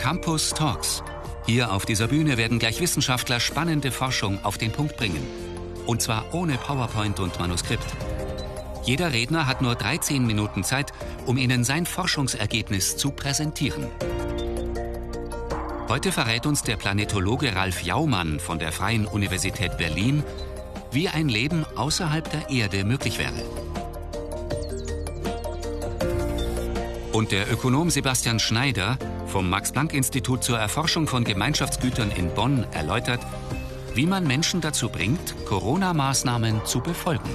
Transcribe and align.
Campus 0.00 0.48
Talks. 0.54 1.02
Hier 1.44 1.72
auf 1.72 1.84
dieser 1.84 2.08
Bühne 2.08 2.38
werden 2.38 2.58
gleich 2.58 2.80
Wissenschaftler 2.80 3.38
spannende 3.38 3.92
Forschung 3.92 4.42
auf 4.44 4.56
den 4.56 4.72
Punkt 4.72 4.96
bringen. 4.96 5.22
Und 5.84 6.00
zwar 6.00 6.32
ohne 6.32 6.54
PowerPoint 6.56 7.20
und 7.20 7.38
Manuskript. 7.38 7.84
Jeder 8.82 9.12
Redner 9.12 9.46
hat 9.46 9.60
nur 9.60 9.74
13 9.74 10.26
Minuten 10.26 10.64
Zeit, 10.64 10.92
um 11.26 11.36
Ihnen 11.36 11.64
sein 11.64 11.84
Forschungsergebnis 11.84 12.96
zu 12.96 13.10
präsentieren. 13.10 13.88
Heute 15.88 16.12
verrät 16.12 16.46
uns 16.46 16.62
der 16.62 16.78
Planetologe 16.78 17.54
Ralf 17.54 17.82
Jaumann 17.82 18.40
von 18.40 18.58
der 18.58 18.72
Freien 18.72 19.04
Universität 19.04 19.76
Berlin, 19.76 20.24
wie 20.92 21.10
ein 21.10 21.28
Leben 21.28 21.66
außerhalb 21.76 22.28
der 22.30 22.48
Erde 22.48 22.84
möglich 22.84 23.18
wäre. 23.18 23.44
Und 27.12 27.32
der 27.32 27.52
Ökonom 27.52 27.90
Sebastian 27.90 28.38
Schneider 28.38 28.96
vom 29.30 29.48
Max-Planck-Institut 29.48 30.42
zur 30.42 30.58
Erforschung 30.58 31.06
von 31.06 31.22
Gemeinschaftsgütern 31.22 32.10
in 32.10 32.34
Bonn 32.34 32.66
erläutert, 32.72 33.20
wie 33.94 34.04
man 34.04 34.26
Menschen 34.26 34.60
dazu 34.60 34.88
bringt, 34.88 35.36
Corona-Maßnahmen 35.46 36.64
zu 36.64 36.80
befolgen. 36.80 37.30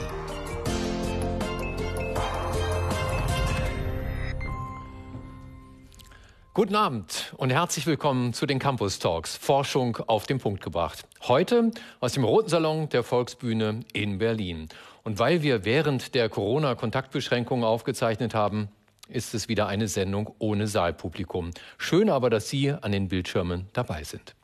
Guten 6.53 6.75
Abend 6.75 7.33
und 7.37 7.49
herzlich 7.49 7.85
willkommen 7.85 8.33
zu 8.33 8.45
den 8.45 8.59
Campus 8.59 8.99
Talks, 8.99 9.37
Forschung 9.37 9.97
auf 10.07 10.25
den 10.25 10.39
Punkt 10.39 10.61
gebracht. 10.61 11.07
Heute 11.21 11.71
aus 12.01 12.11
dem 12.11 12.25
Roten 12.25 12.49
Salon 12.49 12.89
der 12.89 13.03
Volksbühne 13.03 13.81
in 13.93 14.17
Berlin. 14.17 14.67
Und 15.03 15.19
weil 15.19 15.43
wir 15.43 15.63
während 15.63 16.13
der 16.13 16.27
Corona-Kontaktbeschränkungen 16.27 17.63
aufgezeichnet 17.63 18.33
haben, 18.33 18.69
ist 19.07 19.33
es 19.33 19.47
wieder 19.49 19.67
eine 19.67 19.87
Sendung 19.87 20.33
ohne 20.39 20.67
Saalpublikum. 20.67 21.51
Schön 21.77 22.09
aber, 22.09 22.29
dass 22.29 22.49
Sie 22.49 22.71
an 22.71 22.91
den 22.91 23.07
Bildschirmen 23.07 23.67
dabei 23.73 24.03
sind. 24.03 24.35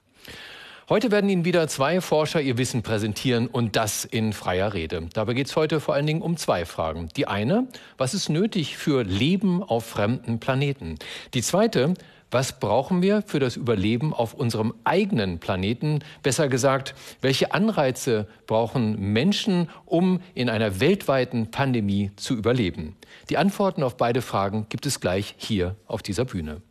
Heute 0.89 1.09
werden 1.09 1.29
Ihnen 1.29 1.45
wieder 1.45 1.69
zwei 1.69 2.01
Forscher 2.01 2.41
ihr 2.41 2.57
Wissen 2.57 2.83
präsentieren 2.83 3.47
und 3.47 3.77
das 3.77 4.03
in 4.03 4.33
freier 4.33 4.73
Rede. 4.73 5.07
Dabei 5.13 5.33
geht 5.33 5.47
es 5.47 5.55
heute 5.55 5.79
vor 5.79 5.93
allen 5.93 6.05
Dingen 6.05 6.21
um 6.21 6.35
zwei 6.35 6.65
Fragen. 6.65 7.07
Die 7.15 7.27
eine, 7.27 7.67
was 7.97 8.13
ist 8.13 8.27
nötig 8.27 8.75
für 8.75 9.03
Leben 9.03 9.63
auf 9.63 9.85
fremden 9.85 10.41
Planeten? 10.41 10.99
Die 11.33 11.43
zweite, 11.43 11.93
was 12.31 12.59
brauchen 12.59 13.01
wir 13.01 13.21
für 13.21 13.39
das 13.39 13.57
Überleben 13.57 14.13
auf 14.13 14.33
unserem 14.33 14.73
eigenen 14.85 15.39
Planeten? 15.39 15.99
Besser 16.23 16.47
gesagt, 16.47 16.95
welche 17.19 17.53
Anreize 17.53 18.27
brauchen 18.47 18.97
Menschen, 19.13 19.69
um 19.85 20.21
in 20.33 20.49
einer 20.49 20.79
weltweiten 20.79 21.51
Pandemie 21.51 22.11
zu 22.15 22.35
überleben? 22.35 22.95
Die 23.29 23.37
Antworten 23.37 23.83
auf 23.83 23.97
beide 23.97 24.21
Fragen 24.21 24.65
gibt 24.69 24.85
es 24.85 25.01
gleich 25.01 25.35
hier 25.37 25.75
auf 25.87 26.01
dieser 26.01 26.25
Bühne. 26.25 26.61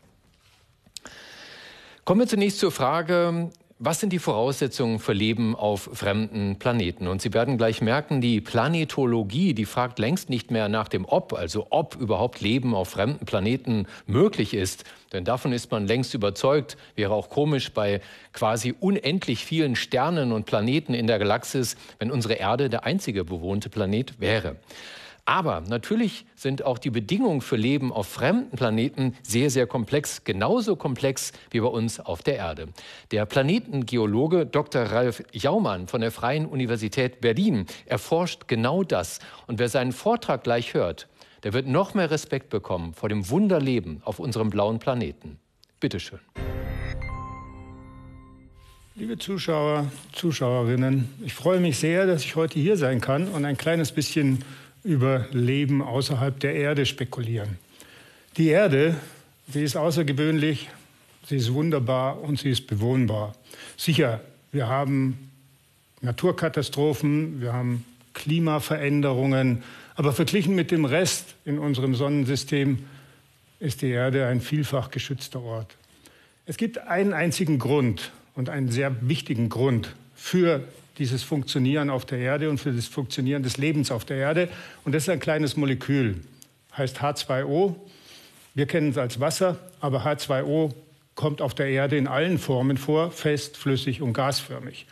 Kommen 2.06 2.20
wir 2.20 2.26
zunächst 2.26 2.58
zur 2.58 2.72
Frage, 2.72 3.50
was 3.82 3.98
sind 3.98 4.12
die 4.12 4.18
Voraussetzungen 4.18 4.98
für 4.98 5.14
Leben 5.14 5.56
auf 5.56 5.88
fremden 5.94 6.58
Planeten? 6.58 7.08
Und 7.08 7.22
Sie 7.22 7.32
werden 7.32 7.56
gleich 7.56 7.80
merken, 7.80 8.20
die 8.20 8.42
Planetologie, 8.42 9.54
die 9.54 9.64
fragt 9.64 9.98
längst 9.98 10.28
nicht 10.28 10.50
mehr 10.50 10.68
nach 10.68 10.86
dem 10.86 11.06
Ob, 11.06 11.32
also 11.32 11.66
ob 11.70 11.96
überhaupt 11.96 12.42
Leben 12.42 12.74
auf 12.74 12.90
fremden 12.90 13.24
Planeten 13.24 13.86
möglich 14.06 14.52
ist. 14.52 14.84
Denn 15.14 15.24
davon 15.24 15.52
ist 15.52 15.70
man 15.70 15.86
längst 15.86 16.12
überzeugt. 16.12 16.76
Wäre 16.94 17.14
auch 17.14 17.30
komisch 17.30 17.72
bei 17.72 18.02
quasi 18.34 18.74
unendlich 18.78 19.46
vielen 19.46 19.74
Sternen 19.76 20.32
und 20.32 20.44
Planeten 20.44 20.92
in 20.92 21.06
der 21.06 21.18
Galaxis, 21.18 21.76
wenn 21.98 22.10
unsere 22.10 22.34
Erde 22.34 22.68
der 22.68 22.84
einzige 22.84 23.24
bewohnte 23.24 23.70
Planet 23.70 24.20
wäre. 24.20 24.56
Aber 25.30 25.60
natürlich 25.60 26.26
sind 26.34 26.64
auch 26.64 26.76
die 26.76 26.90
Bedingungen 26.90 27.40
für 27.40 27.54
Leben 27.54 27.92
auf 27.92 28.08
fremden 28.08 28.56
Planeten 28.56 29.14
sehr, 29.22 29.48
sehr 29.48 29.68
komplex, 29.68 30.24
genauso 30.24 30.74
komplex 30.74 31.30
wie 31.52 31.60
bei 31.60 31.68
uns 31.68 32.00
auf 32.00 32.22
der 32.22 32.34
Erde. 32.34 32.66
Der 33.12 33.26
Planetengeologe 33.26 34.44
Dr. 34.44 34.82
Ralf 34.82 35.22
Jaumann 35.30 35.86
von 35.86 36.00
der 36.00 36.10
Freien 36.10 36.46
Universität 36.46 37.20
Berlin 37.20 37.66
erforscht 37.86 38.48
genau 38.48 38.82
das. 38.82 39.20
Und 39.46 39.60
wer 39.60 39.68
seinen 39.68 39.92
Vortrag 39.92 40.42
gleich 40.42 40.74
hört, 40.74 41.06
der 41.44 41.52
wird 41.52 41.68
noch 41.68 41.94
mehr 41.94 42.10
Respekt 42.10 42.50
bekommen 42.50 42.92
vor 42.92 43.08
dem 43.08 43.30
Wunderleben 43.30 44.02
auf 44.04 44.18
unserem 44.18 44.50
blauen 44.50 44.80
Planeten. 44.80 45.38
Bitte 45.78 46.00
schön. 46.00 46.18
Liebe 48.96 49.16
Zuschauer, 49.16 49.86
Zuschauerinnen, 50.12 51.08
ich 51.24 51.34
freue 51.34 51.60
mich 51.60 51.78
sehr, 51.78 52.08
dass 52.08 52.24
ich 52.24 52.34
heute 52.34 52.58
hier 52.58 52.76
sein 52.76 53.00
kann 53.00 53.28
und 53.28 53.44
ein 53.44 53.56
kleines 53.56 53.92
bisschen 53.92 54.44
über 54.82 55.26
Leben 55.32 55.82
außerhalb 55.82 56.38
der 56.40 56.54
Erde 56.54 56.86
spekulieren. 56.86 57.58
Die 58.36 58.48
Erde, 58.48 58.96
sie 59.52 59.62
ist 59.62 59.76
außergewöhnlich, 59.76 60.68
sie 61.26 61.36
ist 61.36 61.52
wunderbar 61.52 62.20
und 62.20 62.38
sie 62.38 62.50
ist 62.50 62.66
bewohnbar. 62.66 63.34
Sicher, 63.76 64.20
wir 64.52 64.68
haben 64.68 65.30
Naturkatastrophen, 66.00 67.40
wir 67.40 67.52
haben 67.52 67.84
Klimaveränderungen, 68.14 69.62
aber 69.94 70.12
verglichen 70.12 70.54
mit 70.54 70.70
dem 70.70 70.84
Rest 70.84 71.34
in 71.44 71.58
unserem 71.58 71.94
Sonnensystem 71.94 72.78
ist 73.58 73.82
die 73.82 73.90
Erde 73.90 74.26
ein 74.26 74.40
vielfach 74.40 74.90
geschützter 74.90 75.42
Ort. 75.42 75.76
Es 76.46 76.56
gibt 76.56 76.78
einen 76.78 77.12
einzigen 77.12 77.58
Grund 77.58 78.10
und 78.34 78.48
einen 78.48 78.70
sehr 78.70 78.96
wichtigen 79.06 79.50
Grund 79.50 79.94
für 80.14 80.64
dieses 80.98 81.22
Funktionieren 81.22 81.90
auf 81.90 82.04
der 82.04 82.18
Erde 82.18 82.50
und 82.50 82.58
für 82.58 82.72
das 82.72 82.86
Funktionieren 82.86 83.42
des 83.42 83.56
Lebens 83.56 83.90
auf 83.90 84.04
der 84.04 84.16
Erde. 84.16 84.48
Und 84.84 84.94
das 84.94 85.04
ist 85.04 85.08
ein 85.08 85.20
kleines 85.20 85.56
Molekül, 85.56 86.16
heißt 86.76 86.98
H2O. 86.98 87.74
Wir 88.54 88.66
kennen 88.66 88.90
es 88.90 88.98
als 88.98 89.20
Wasser, 89.20 89.58
aber 89.80 90.04
H2O 90.04 90.72
kommt 91.14 91.42
auf 91.42 91.54
der 91.54 91.66
Erde 91.66 91.96
in 91.96 92.06
allen 92.06 92.38
Formen 92.38 92.76
vor, 92.76 93.10
fest, 93.10 93.56
flüssig 93.56 94.02
und 94.02 94.12
gasförmig. 94.12 94.86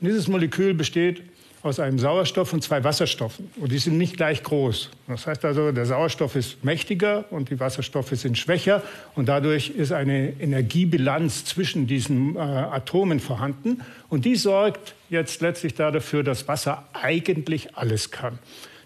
Und 0.00 0.08
dieses 0.08 0.28
Molekül 0.28 0.74
besteht 0.74 1.22
aus 1.62 1.78
einem 1.78 1.98
Sauerstoff 1.98 2.52
und 2.52 2.62
zwei 2.62 2.82
Wasserstoffen. 2.82 3.50
Und 3.56 3.70
die 3.70 3.78
sind 3.78 3.96
nicht 3.96 4.16
gleich 4.16 4.42
groß. 4.42 4.90
Das 5.06 5.26
heißt 5.26 5.44
also, 5.44 5.70
der 5.70 5.86
Sauerstoff 5.86 6.34
ist 6.34 6.64
mächtiger 6.64 7.24
und 7.30 7.50
die 7.50 7.60
Wasserstoffe 7.60 8.10
sind 8.10 8.36
schwächer. 8.36 8.82
Und 9.14 9.28
dadurch 9.28 9.70
ist 9.70 9.92
eine 9.92 10.30
Energiebilanz 10.40 11.44
zwischen 11.44 11.86
diesen 11.86 12.34
äh, 12.34 12.38
Atomen 12.40 13.20
vorhanden. 13.20 13.82
Und 14.08 14.24
die 14.24 14.34
sorgt 14.34 14.94
jetzt 15.08 15.40
letztlich 15.40 15.74
dafür, 15.74 16.24
dass 16.24 16.48
Wasser 16.48 16.84
eigentlich 16.92 17.76
alles 17.76 18.10
kann. 18.10 18.38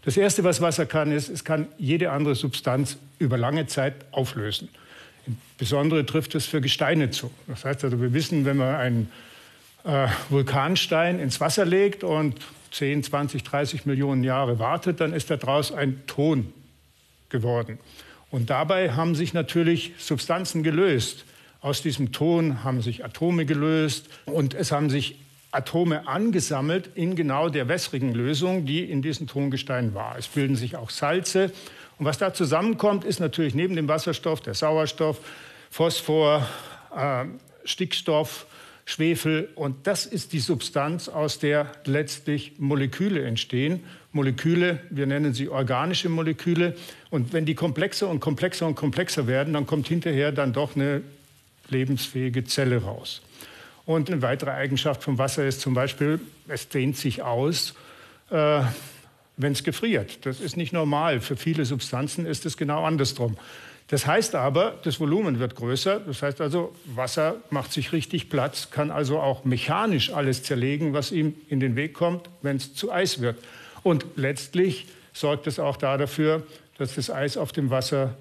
Das 0.04 0.16
Erste, 0.16 0.44
was 0.44 0.60
Wasser 0.60 0.86
kann, 0.86 1.10
ist, 1.10 1.30
es 1.30 1.44
kann 1.44 1.66
jede 1.78 2.12
andere 2.12 2.34
Substanz 2.34 2.98
über 3.18 3.38
lange 3.38 3.66
Zeit 3.66 3.94
auflösen. 4.12 4.68
Insbesondere 5.26 6.04
trifft 6.04 6.34
es 6.34 6.46
für 6.46 6.60
Gesteine 6.60 7.10
zu. 7.10 7.30
Das 7.48 7.64
heißt 7.64 7.82
also, 7.84 8.00
wir 8.00 8.12
wissen, 8.12 8.44
wenn 8.44 8.58
wir 8.58 8.78
einen 8.78 9.10
äh, 9.84 10.06
Vulkanstein 10.28 11.18
ins 11.18 11.40
Wasser 11.40 11.64
legt 11.64 12.04
und 12.04 12.34
10, 12.76 13.04
20, 13.04 13.42
30 13.42 13.86
Millionen 13.86 14.22
Jahre 14.22 14.58
wartet, 14.58 15.00
dann 15.00 15.14
ist 15.14 15.30
daraus 15.30 15.72
ein 15.72 16.06
Ton 16.06 16.52
geworden. 17.30 17.78
Und 18.30 18.50
dabei 18.50 18.92
haben 18.92 19.14
sich 19.14 19.32
natürlich 19.32 19.94
Substanzen 19.96 20.62
gelöst. 20.62 21.24
Aus 21.62 21.80
diesem 21.80 22.12
Ton 22.12 22.64
haben 22.64 22.82
sich 22.82 23.02
Atome 23.02 23.46
gelöst 23.46 24.10
und 24.26 24.52
es 24.52 24.72
haben 24.72 24.90
sich 24.90 25.16
Atome 25.52 26.06
angesammelt 26.06 26.90
in 26.94 27.16
genau 27.16 27.48
der 27.48 27.66
wässrigen 27.66 28.12
Lösung, 28.12 28.66
die 28.66 28.84
in 28.84 29.00
diesem 29.00 29.26
Tongestein 29.26 29.94
war. 29.94 30.18
Es 30.18 30.28
bilden 30.28 30.54
sich 30.54 30.76
auch 30.76 30.90
Salze. 30.90 31.52
Und 31.98 32.04
was 32.04 32.18
da 32.18 32.34
zusammenkommt, 32.34 33.06
ist 33.06 33.20
natürlich 33.20 33.54
neben 33.54 33.74
dem 33.74 33.88
Wasserstoff 33.88 34.42
der 34.42 34.52
Sauerstoff, 34.52 35.18
Phosphor, 35.70 36.46
äh, 36.94 37.24
Stickstoff, 37.64 38.44
Schwefel. 38.86 39.50
Und 39.56 39.86
das 39.86 40.06
ist 40.06 40.32
die 40.32 40.38
Substanz, 40.38 41.08
aus 41.08 41.38
der 41.38 41.70
letztlich 41.84 42.52
Moleküle 42.58 43.22
entstehen. 43.24 43.80
Moleküle, 44.12 44.80
wir 44.88 45.06
nennen 45.06 45.34
sie 45.34 45.50
organische 45.50 46.08
Moleküle. 46.08 46.74
Und 47.10 47.34
wenn 47.34 47.44
die 47.44 47.56
komplexer 47.56 48.08
und 48.08 48.20
komplexer 48.20 48.66
und 48.66 48.76
komplexer 48.76 49.26
werden, 49.26 49.52
dann 49.52 49.66
kommt 49.66 49.88
hinterher 49.88 50.32
dann 50.32 50.52
doch 50.52 50.76
eine 50.76 51.02
lebensfähige 51.68 52.44
Zelle 52.44 52.82
raus. 52.82 53.22
Und 53.84 54.10
eine 54.10 54.22
weitere 54.22 54.52
Eigenschaft 54.52 55.02
vom 55.02 55.18
Wasser 55.18 55.46
ist 55.46 55.60
zum 55.60 55.74
Beispiel, 55.74 56.20
es 56.48 56.68
dehnt 56.68 56.96
sich 56.96 57.22
aus, 57.22 57.74
äh, 58.30 58.62
wenn 59.36 59.52
es 59.52 59.64
gefriert. 59.64 60.24
Das 60.24 60.40
ist 60.40 60.56
nicht 60.56 60.72
normal. 60.72 61.20
Für 61.20 61.36
viele 61.36 61.64
Substanzen 61.64 62.24
ist 62.24 62.46
es 62.46 62.56
genau 62.56 62.84
andersrum. 62.84 63.36
Das 63.88 64.06
heißt 64.06 64.34
aber, 64.34 64.78
das 64.82 64.98
Volumen 64.98 65.38
wird 65.38 65.54
größer. 65.54 66.00
Das 66.00 66.22
heißt 66.22 66.40
also, 66.40 66.74
Wasser 66.86 67.36
macht 67.50 67.72
sich 67.72 67.92
richtig 67.92 68.28
Platz, 68.28 68.70
kann 68.70 68.90
also 68.90 69.20
auch 69.20 69.44
mechanisch 69.44 70.12
alles 70.12 70.42
zerlegen, 70.42 70.92
was 70.92 71.12
ihm 71.12 71.34
in 71.48 71.60
den 71.60 71.76
Weg 71.76 71.94
kommt, 71.94 72.28
wenn 72.42 72.56
es 72.56 72.74
zu 72.74 72.90
Eis 72.90 73.20
wird. 73.20 73.38
Und 73.84 74.04
letztlich 74.16 74.86
sorgt 75.12 75.46
es 75.46 75.60
auch 75.60 75.76
dafür, 75.76 76.44
dass 76.78 76.96
das 76.96 77.10
Eis 77.10 77.36
auf 77.36 77.52
dem 77.52 77.70
Wasser 77.70 78.16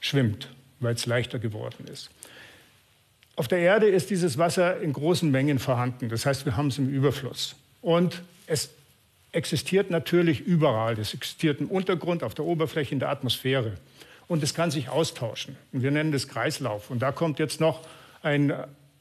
schwimmt, 0.00 0.48
weil 0.80 0.94
es 0.94 1.04
leichter 1.04 1.38
geworden 1.38 1.86
ist. 1.92 2.10
Auf 3.36 3.46
der 3.46 3.58
Erde 3.58 3.86
ist 3.86 4.10
dieses 4.10 4.38
Wasser 4.38 4.80
in 4.80 4.92
großen 4.92 5.30
Mengen 5.30 5.58
vorhanden. 5.58 6.08
Das 6.08 6.24
heißt, 6.24 6.44
wir 6.46 6.56
haben 6.56 6.68
es 6.68 6.78
im 6.78 6.88
Überfluss. 6.88 7.54
Und 7.82 8.22
es 8.46 8.70
existiert 9.32 9.90
natürlich 9.90 10.40
überall. 10.40 10.98
Es 10.98 11.14
existiert 11.14 11.60
im 11.60 11.68
Untergrund, 11.68 12.24
auf 12.24 12.34
der 12.34 12.46
Oberfläche, 12.46 12.94
in 12.94 12.98
der 12.98 13.10
Atmosphäre 13.10 13.74
und 14.28 14.42
es 14.42 14.54
kann 14.54 14.70
sich 14.70 14.90
austauschen. 14.90 15.56
Und 15.72 15.82
wir 15.82 15.90
nennen 15.90 16.12
das 16.12 16.28
Kreislauf. 16.28 16.90
Und 16.90 17.00
da 17.00 17.12
kommt 17.12 17.38
jetzt 17.38 17.60
noch 17.60 17.80
ein 18.22 18.52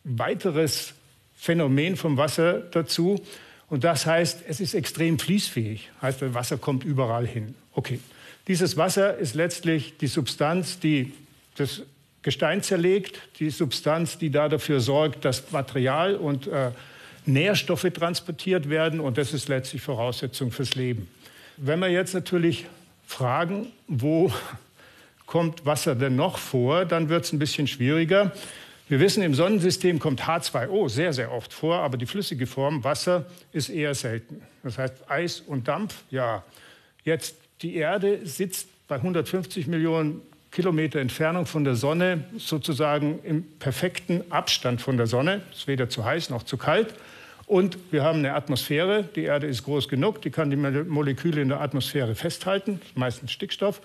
weiteres 0.04 0.94
Phänomen 1.36 1.98
vom 1.98 2.18
Wasser 2.18 2.60
dazu. 2.60 3.22
Und 3.70 3.84
das 3.84 4.06
heißt, 4.06 4.44
es 4.48 4.60
ist 4.60 4.74
extrem 4.74 5.20
fließfähig. 5.20 5.92
Heißt, 6.02 6.22
das 6.22 6.34
Wasser 6.34 6.58
kommt 6.58 6.84
überall 6.84 7.28
hin. 7.28 7.56
Okay. 7.74 8.00
Dieses 8.48 8.78
Wasser 8.78 9.18
ist 9.18 9.36
letztlich 9.36 9.98
die 9.98 10.08
Substanz, 10.08 10.80
die 10.80 11.14
das 11.58 11.82
Gestein 12.22 12.64
zerlegt, 12.64 13.20
die 13.40 13.50
Substanz, 13.50 14.18
die 14.18 14.30
da 14.30 14.48
dafür 14.48 14.80
sorgt, 14.80 15.26
dass 15.26 15.52
Material 15.52 16.16
und 16.16 16.48
äh, 16.48 16.72
Nährstoffe 17.26 17.88
transportiert 17.94 18.70
werden. 18.70 19.02
Und 19.02 19.18
das 19.18 19.34
ist 19.34 19.50
letztlich 19.50 19.82
Voraussetzung 19.82 20.52
fürs 20.52 20.76
Leben. 20.76 21.10
Wenn 21.58 21.80
wir 21.80 21.90
jetzt 21.90 22.14
natürlich 22.14 22.66
fragen, 23.06 23.68
wo 23.88 24.32
kommt 25.28 25.66
Wasser 25.66 25.94
denn 25.94 26.16
noch 26.16 26.40
vor, 26.40 26.86
dann 26.86 27.10
wird 27.10 27.26
es 27.26 27.34
ein 27.34 27.38
bisschen 27.38 27.68
schwieriger. 27.68 28.32
Wir 28.90 29.02
wissen, 29.02 29.22
im 29.22 29.36
Sonnensystem 29.36 30.00
kommt 30.00 30.24
H2O 30.24 30.90
sehr, 30.90 31.12
sehr 31.12 31.32
oft 31.32 31.54
vor, 31.54 31.80
aber 31.80 31.98
die 31.98 32.06
flüssige 32.06 32.48
Form 32.48 32.84
Wasser 32.84 33.26
ist 33.52 33.70
eher 33.70 33.94
selten. 33.94 34.42
Das 34.64 34.78
heißt 34.78 35.12
Eis 35.12 35.42
und 35.42 35.68
Dampf, 35.68 36.04
ja. 36.10 36.44
Jetzt 37.04 37.36
die 37.62 37.76
Erde 37.76 38.26
sitzt 38.26 38.70
bei 38.88 38.96
150 38.96 39.68
Millionen 39.68 40.22
Kilometer 40.52 41.00
Entfernung 41.00 41.46
von 41.46 41.66
der 41.66 41.76
Sonne, 41.76 42.24
sozusagen 42.38 43.20
im 43.24 43.44
perfekten 43.60 44.24
Abstand 44.32 44.82
von 44.82 44.96
der 44.96 45.08
Sonne. 45.08 45.42
Es 45.52 45.60
ist 45.60 45.68
weder 45.68 45.90
zu 45.90 46.06
heiß 46.06 46.30
noch 46.30 46.44
zu 46.44 46.56
kalt. 46.56 46.96
Und 47.46 47.78
wir 47.92 48.04
haben 48.04 48.20
eine 48.20 48.34
Atmosphäre. 48.34 49.04
Die 49.16 49.24
Erde 49.24 49.48
ist 49.48 49.64
groß 49.64 49.90
genug, 49.90 50.22
die 50.22 50.30
kann 50.30 50.50
die 50.50 50.56
Moleküle 50.56 51.42
in 51.42 51.50
der 51.50 51.62
Atmosphäre 51.62 52.16
festhalten, 52.16 52.82
meistens 52.96 53.32
Stickstoff. 53.32 53.82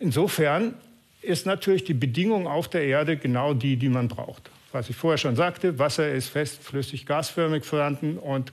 Insofern 0.00 0.74
ist 1.20 1.46
natürlich 1.46 1.84
die 1.84 1.94
Bedingung 1.94 2.46
auf 2.46 2.68
der 2.68 2.82
Erde 2.84 3.18
genau 3.18 3.52
die, 3.52 3.76
die 3.76 3.90
man 3.90 4.08
braucht. 4.08 4.50
Was 4.72 4.88
ich 4.88 4.96
vorher 4.96 5.18
schon 5.18 5.36
sagte, 5.36 5.78
Wasser 5.78 6.10
ist 6.10 6.28
fest, 6.28 6.62
flüssig, 6.62 7.04
gasförmig 7.04 7.64
vorhanden 7.64 8.16
und 8.16 8.52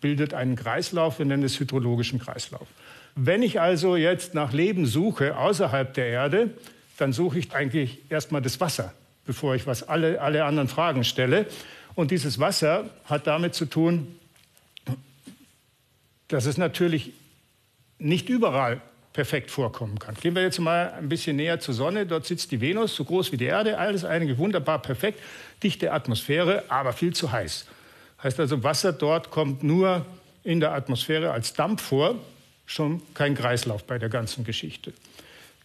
bildet 0.00 0.34
einen 0.34 0.56
Kreislauf, 0.56 1.20
wir 1.20 1.26
nennen 1.26 1.44
es 1.44 1.60
hydrologischen 1.60 2.18
Kreislauf. 2.18 2.66
Wenn 3.14 3.42
ich 3.42 3.60
also 3.60 3.94
jetzt 3.94 4.34
nach 4.34 4.52
Leben 4.52 4.86
suche 4.86 5.36
außerhalb 5.36 5.94
der 5.94 6.06
Erde, 6.06 6.50
dann 6.96 7.12
suche 7.12 7.38
ich 7.38 7.52
eigentlich 7.52 7.98
erstmal 8.10 8.42
das 8.42 8.60
Wasser, 8.60 8.92
bevor 9.24 9.54
ich 9.54 9.66
was 9.68 9.84
alle, 9.84 10.20
alle 10.20 10.44
anderen 10.44 10.68
Fragen 10.68 11.04
stelle. 11.04 11.46
Und 11.94 12.10
dieses 12.10 12.40
Wasser 12.40 12.90
hat 13.04 13.28
damit 13.28 13.54
zu 13.54 13.66
tun, 13.66 14.16
dass 16.26 16.46
es 16.46 16.58
natürlich 16.58 17.12
nicht 17.98 18.28
überall 18.28 18.80
perfekt 19.18 19.50
vorkommen 19.50 19.98
kann. 19.98 20.14
Gehen 20.14 20.36
wir 20.36 20.42
jetzt 20.42 20.60
mal 20.60 20.92
ein 20.96 21.08
bisschen 21.08 21.34
näher 21.34 21.58
zur 21.58 21.74
Sonne. 21.74 22.06
Dort 22.06 22.24
sitzt 22.24 22.52
die 22.52 22.60
Venus, 22.60 22.94
so 22.94 23.02
groß 23.02 23.32
wie 23.32 23.36
die 23.36 23.46
Erde, 23.46 23.76
alles 23.76 24.04
einige 24.04 24.38
wunderbar 24.38 24.80
perfekt, 24.80 25.18
dichte 25.60 25.92
Atmosphäre, 25.92 26.62
aber 26.68 26.92
viel 26.92 27.12
zu 27.12 27.32
heiß. 27.32 27.66
Heißt 28.22 28.38
also, 28.38 28.62
Wasser 28.62 28.92
dort 28.92 29.32
kommt 29.32 29.64
nur 29.64 30.06
in 30.44 30.60
der 30.60 30.70
Atmosphäre 30.70 31.32
als 31.32 31.52
Dampf 31.52 31.82
vor, 31.82 32.14
schon 32.64 33.02
kein 33.14 33.34
Kreislauf 33.34 33.82
bei 33.82 33.98
der 33.98 34.08
ganzen 34.08 34.44
Geschichte. 34.44 34.92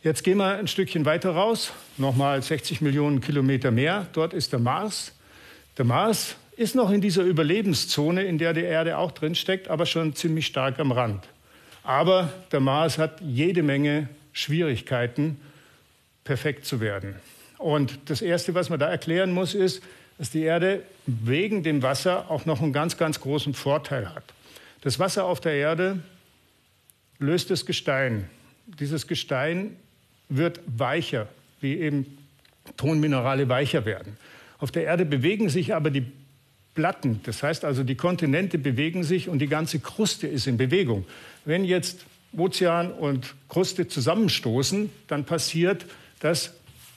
Jetzt 0.01 0.23
gehen 0.23 0.39
wir 0.39 0.55
ein 0.57 0.67
Stückchen 0.67 1.05
weiter 1.05 1.29
raus, 1.29 1.73
nochmal 1.97 2.41
60 2.41 2.81
Millionen 2.81 3.21
Kilometer 3.21 3.69
mehr. 3.69 4.07
Dort 4.13 4.33
ist 4.33 4.51
der 4.51 4.59
Mars. 4.59 5.11
Der 5.77 5.85
Mars 5.85 6.37
ist 6.57 6.73
noch 6.73 6.89
in 6.89 7.01
dieser 7.01 7.21
Überlebenszone, 7.21 8.23
in 8.23 8.39
der 8.39 8.53
die 8.53 8.61
Erde 8.61 8.97
auch 8.97 9.11
drin 9.11 9.35
steckt, 9.35 9.67
aber 9.67 9.85
schon 9.85 10.15
ziemlich 10.15 10.47
stark 10.47 10.79
am 10.79 10.91
Rand. 10.91 11.23
Aber 11.83 12.31
der 12.51 12.59
Mars 12.59 12.97
hat 12.97 13.21
jede 13.21 13.63
Menge 13.63 14.07
Schwierigkeiten, 14.31 15.39
perfekt 16.23 16.65
zu 16.65 16.79
werden. 16.79 17.15
Und 17.57 17.99
das 18.05 18.21
Erste, 18.21 18.55
was 18.55 18.69
man 18.69 18.79
da 18.79 18.89
erklären 18.89 19.31
muss, 19.31 19.53
ist, 19.53 19.83
dass 20.17 20.29
die 20.29 20.43
Erde 20.43 20.83
wegen 21.05 21.63
dem 21.63 21.81
Wasser 21.81 22.29
auch 22.29 22.45
noch 22.45 22.61
einen 22.61 22.73
ganz, 22.73 22.97
ganz 22.97 23.19
großen 23.19 23.53
Vorteil 23.53 24.13
hat. 24.13 24.23
Das 24.81 24.99
Wasser 24.99 25.25
auf 25.25 25.41
der 25.41 25.53
Erde 25.53 25.99
löst 27.19 27.51
das 27.51 27.65
Gestein. 27.65 28.29
Dieses 28.79 29.07
Gestein 29.07 29.75
wird 30.29 30.61
weicher, 30.65 31.27
wie 31.61 31.77
eben 31.77 32.17
Tonminerale 32.77 33.49
weicher 33.49 33.85
werden. 33.85 34.17
Auf 34.59 34.71
der 34.71 34.83
Erde 34.83 35.05
bewegen 35.05 35.49
sich 35.49 35.73
aber 35.73 35.89
die 35.89 36.11
Platten, 36.75 37.19
das 37.23 37.43
heißt 37.43 37.65
also 37.65 37.83
die 37.83 37.95
Kontinente 37.95 38.57
bewegen 38.57 39.03
sich 39.03 39.29
und 39.29 39.39
die 39.39 39.47
ganze 39.47 39.79
Kruste 39.79 40.27
ist 40.27 40.47
in 40.47 40.57
Bewegung. 40.57 41.05
Wenn 41.45 41.65
jetzt 41.65 42.05
Ozean 42.35 42.91
und 42.91 43.35
Kruste 43.47 43.87
zusammenstoßen, 43.87 44.89
dann 45.07 45.25
passiert, 45.25 45.85
dass 46.19 46.53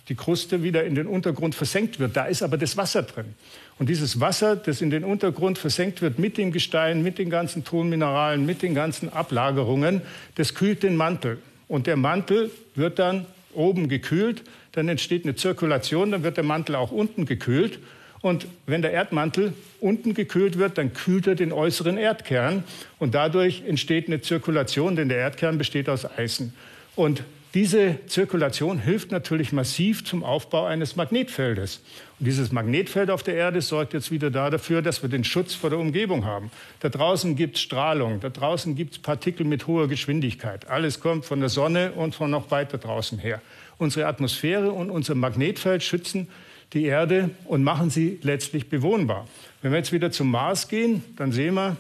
die 0.09 0.15
Kruste 0.15 0.63
wieder 0.63 0.85
in 0.85 0.95
den 0.95 1.07
Untergrund 1.07 1.55
versenkt 1.55 1.99
wird. 1.99 2.17
Da 2.17 2.27
ist 2.27 2.43
aber 2.43 2.57
das 2.57 2.77
Wasser 2.77 3.03
drin. 3.03 3.35
Und 3.79 3.89
dieses 3.89 4.21
Wasser, 4.21 4.57
das 4.57 4.81
in 4.81 4.91
den 4.91 5.05
Untergrund 5.05 5.59
versenkt 5.59 6.01
wird 6.01 6.19
mit 6.19 6.39
dem 6.39 6.53
Gestein, 6.53 7.03
mit 7.03 7.19
den 7.19 7.29
ganzen 7.29 7.65
Tonmineralen, 7.65 8.47
mit 8.47 8.63
den 8.63 8.75
ganzen 8.75 9.13
Ablagerungen, 9.13 10.01
das 10.37 10.55
kühlt 10.55 10.83
den 10.83 10.97
Mantel. 10.97 11.39
Und 11.69 11.87
der 11.87 11.97
Mantel 11.97 12.51
wird 12.75 12.99
dann 12.99 13.27
oben 13.53 13.89
gekühlt, 13.89 14.43
dann 14.73 14.89
entsteht 14.89 15.25
eine 15.25 15.35
Zirkulation, 15.35 16.13
dann 16.13 16.23
wird 16.23 16.37
der 16.37 16.45
Mantel 16.45 16.77
auch 16.77 16.93
unten 16.93 17.27
gekühlt. 17.27 17.81
Und 18.27 18.49
wenn 18.67 18.83
der 18.83 18.91
Erdmantel 18.91 19.53
unten 19.79 20.13
gekühlt 20.13 20.59
wird, 20.59 20.79
dann 20.79 20.93
kühlt 20.93 21.29
er 21.29 21.37
den 21.37 21.53
äußeren 21.53 21.97
Erdkern. 21.97 22.65
Und 22.99 23.15
dadurch 23.15 23.63
entsteht 23.65 24.09
eine 24.09 24.21
Zirkulation, 24.21 24.97
denn 24.97 25.09
der 25.09 25.19
Erdkern 25.19 25.59
besteht 25.59 25.89
aus 25.89 26.05
Eisen. 26.19 26.53
Und 26.97 27.23
diese 27.55 28.01
Zirkulation 28.09 28.81
hilft 28.81 29.13
natürlich 29.13 29.53
massiv 29.53 30.05
zum 30.05 30.25
Aufbau 30.25 30.67
eines 30.67 30.97
Magnetfeldes. 30.97 31.85
Und 32.19 32.27
dieses 32.27 32.51
Magnetfeld 32.51 33.11
auf 33.11 33.23
der 33.23 33.37
Erde 33.37 33.63
sorgt 33.63 33.95
jetzt 33.95 34.11
wieder 34.11 34.29
dafür, 34.29 34.83
dass 34.83 35.03
wir 35.03 35.09
den 35.09 35.23
Schutz 35.23 35.55
vor 35.55 35.71
der 35.71 35.79
Umgebung 35.79 36.25
haben. 36.25 36.51
Da 36.81 36.89
draußen 36.89 37.37
gibt 37.37 37.55
es 37.55 37.63
Strahlung, 37.63 38.19
da 38.19 38.31
draußen 38.31 38.75
gibt 38.75 38.95
es 38.95 38.99
Partikel 38.99 39.47
mit 39.47 39.69
hoher 39.69 39.87
Geschwindigkeit. 39.87 40.69
Alles 40.69 40.99
kommt 40.99 41.27
von 41.27 41.39
der 41.39 41.49
Sonne 41.49 41.93
und 41.93 42.17
von 42.17 42.33
noch 42.33 42.51
weiter 42.51 42.79
draußen 42.79 43.21
her. 43.21 43.41
Unsere 43.79 44.09
Atmosphäre 44.09 44.73
und 44.73 44.91
unser 44.91 45.15
Magnetfeld 45.15 45.85
schützen 45.85 46.27
die 46.73 46.85
Erde 46.85 47.31
und 47.45 47.63
machen 47.63 47.91
sie 47.91 48.19
letztlich 48.23 48.69
bewohnbar. 48.69 49.27
Wenn 49.63 49.73
wir 49.73 49.79
jetzt 49.79 49.93
wieder 49.93 50.11
zum 50.11 50.31
Mars 50.31 50.69
gehen, 50.69 51.03
dann 51.17 51.33
sehen 51.33 51.55
wir, 51.55 51.77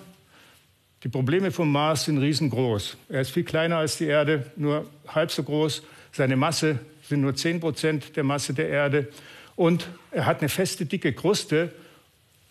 die 1.03 1.09
Probleme 1.09 1.53
vom 1.53 1.71
Mars 1.71 2.06
sind 2.06 2.19
riesengroß. 2.19 2.97
Er 3.09 3.21
ist 3.21 3.31
viel 3.31 3.44
kleiner 3.44 3.77
als 3.77 3.99
die 3.99 4.06
Erde, 4.06 4.50
nur 4.56 4.87
halb 5.06 5.31
so 5.31 5.43
groß. 5.43 5.83
Seine 6.11 6.37
Masse 6.37 6.81
sind 7.09 7.21
nur 7.21 7.35
10 7.35 7.61
Prozent 7.61 8.16
der 8.16 8.25
Masse 8.25 8.55
der 8.55 8.69
Erde. 8.69 9.09
Und 9.55 9.88
er 10.11 10.26
hat 10.26 10.40
eine 10.40 10.49
feste, 10.49 10.87
dicke 10.87 11.12
Kruste, 11.12 11.73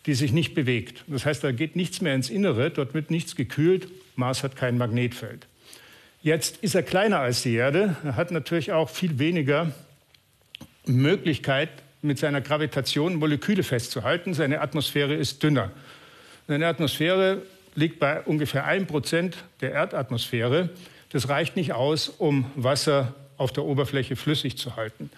die 0.06 0.14
sich 0.14 0.32
nicht 0.32 0.54
bewegt. 0.54 1.04
Das 1.08 1.26
heißt, 1.26 1.44
da 1.44 1.52
geht 1.52 1.76
nichts 1.76 2.02
mehr 2.02 2.16
ins 2.16 2.30
Innere, 2.30 2.70
dort 2.70 2.94
wird 2.94 3.12
nichts 3.12 3.36
gekühlt. 3.36 3.88
Mars 4.16 4.44
hat 4.44 4.56
kein 4.56 4.78
Magnetfeld. 4.78 5.48
Jetzt 6.22 6.58
ist 6.58 6.76
er 6.76 6.84
kleiner 6.84 7.20
als 7.20 7.42
die 7.42 7.56
Erde. 7.56 7.98
Er 8.04 8.16
hat 8.16 8.32
natürlich 8.32 8.72
auch 8.72 8.90
viel 8.90 9.20
weniger 9.20 9.72
Möglichkeit, 10.86 11.70
mit 12.06 12.20
seiner 12.20 12.42
Gravitation 12.42 13.16
Moleküle 13.16 13.64
festzuhalten. 13.64 14.34
Seine 14.34 14.62
Atmosphäre 14.62 15.14
ist 15.14 15.44
dünner. 15.44 15.72
Seine 16.48 16.68
Atmosphäre 16.68 17.42
liegt 17.76 18.00
bei 18.00 18.22
ungefähr 18.22 18.68
1% 18.68 19.34
der 19.62 19.72
Erdatmosphäre. 19.72 20.70
Das 21.12 21.30
reicht 21.30 21.56
nicht 21.56 21.74
aus, 21.74 22.10
um 22.10 22.46
Wasser 22.56 23.14
auf 23.38 23.52
der 23.52 23.66
Oberfläche 23.66 24.16
flüssig 24.16 24.58
zu 24.58 24.76
halten. 24.76 25.10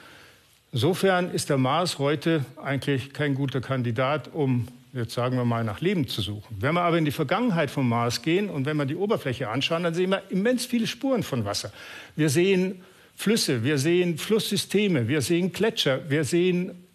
Insofern 0.71 1.31
ist 1.31 1.49
der 1.49 1.57
Mars 1.57 1.97
heute 1.97 2.45
eigentlich 2.61 3.13
kein 3.13 3.35
guter 3.35 3.61
Kandidat, 3.61 4.29
um 4.33 4.67
jetzt 4.93 5.13
sagen 5.13 5.37
wir 5.37 5.45
mal 5.45 5.63
nach 5.63 5.81
Leben 5.81 6.07
zu 6.07 6.21
suchen. 6.21 6.57
Wenn 6.59 6.73
wir 6.73 6.81
aber 6.81 6.97
in 6.97 7.05
die 7.05 7.11
Vergangenheit 7.11 7.69
vom 7.69 7.87
Mars 7.87 8.21
gehen 8.21 8.49
und 8.49 8.65
wenn 8.65 8.77
wir 8.77 8.85
die 8.85 8.95
Oberfläche 8.95 9.49
anschauen, 9.49 9.83
dann 9.83 9.93
sehen 9.93 10.09
wir 10.09 10.23
immens 10.29 10.65
viele 10.65 10.87
Spuren 10.87 11.23
von 11.23 11.45
Wasser. 11.45 11.71
Wir 12.15 12.29
sehen 12.29 12.81
Flüsse, 13.19 13.63
wir 13.63 13.79
sehen 13.79 14.19
Flusssysteme, 14.19 15.07
wir 15.07 15.23
sehen 15.23 15.51
Gletscher, 15.51 16.07
wir 16.07 16.23
sehen 16.23 16.87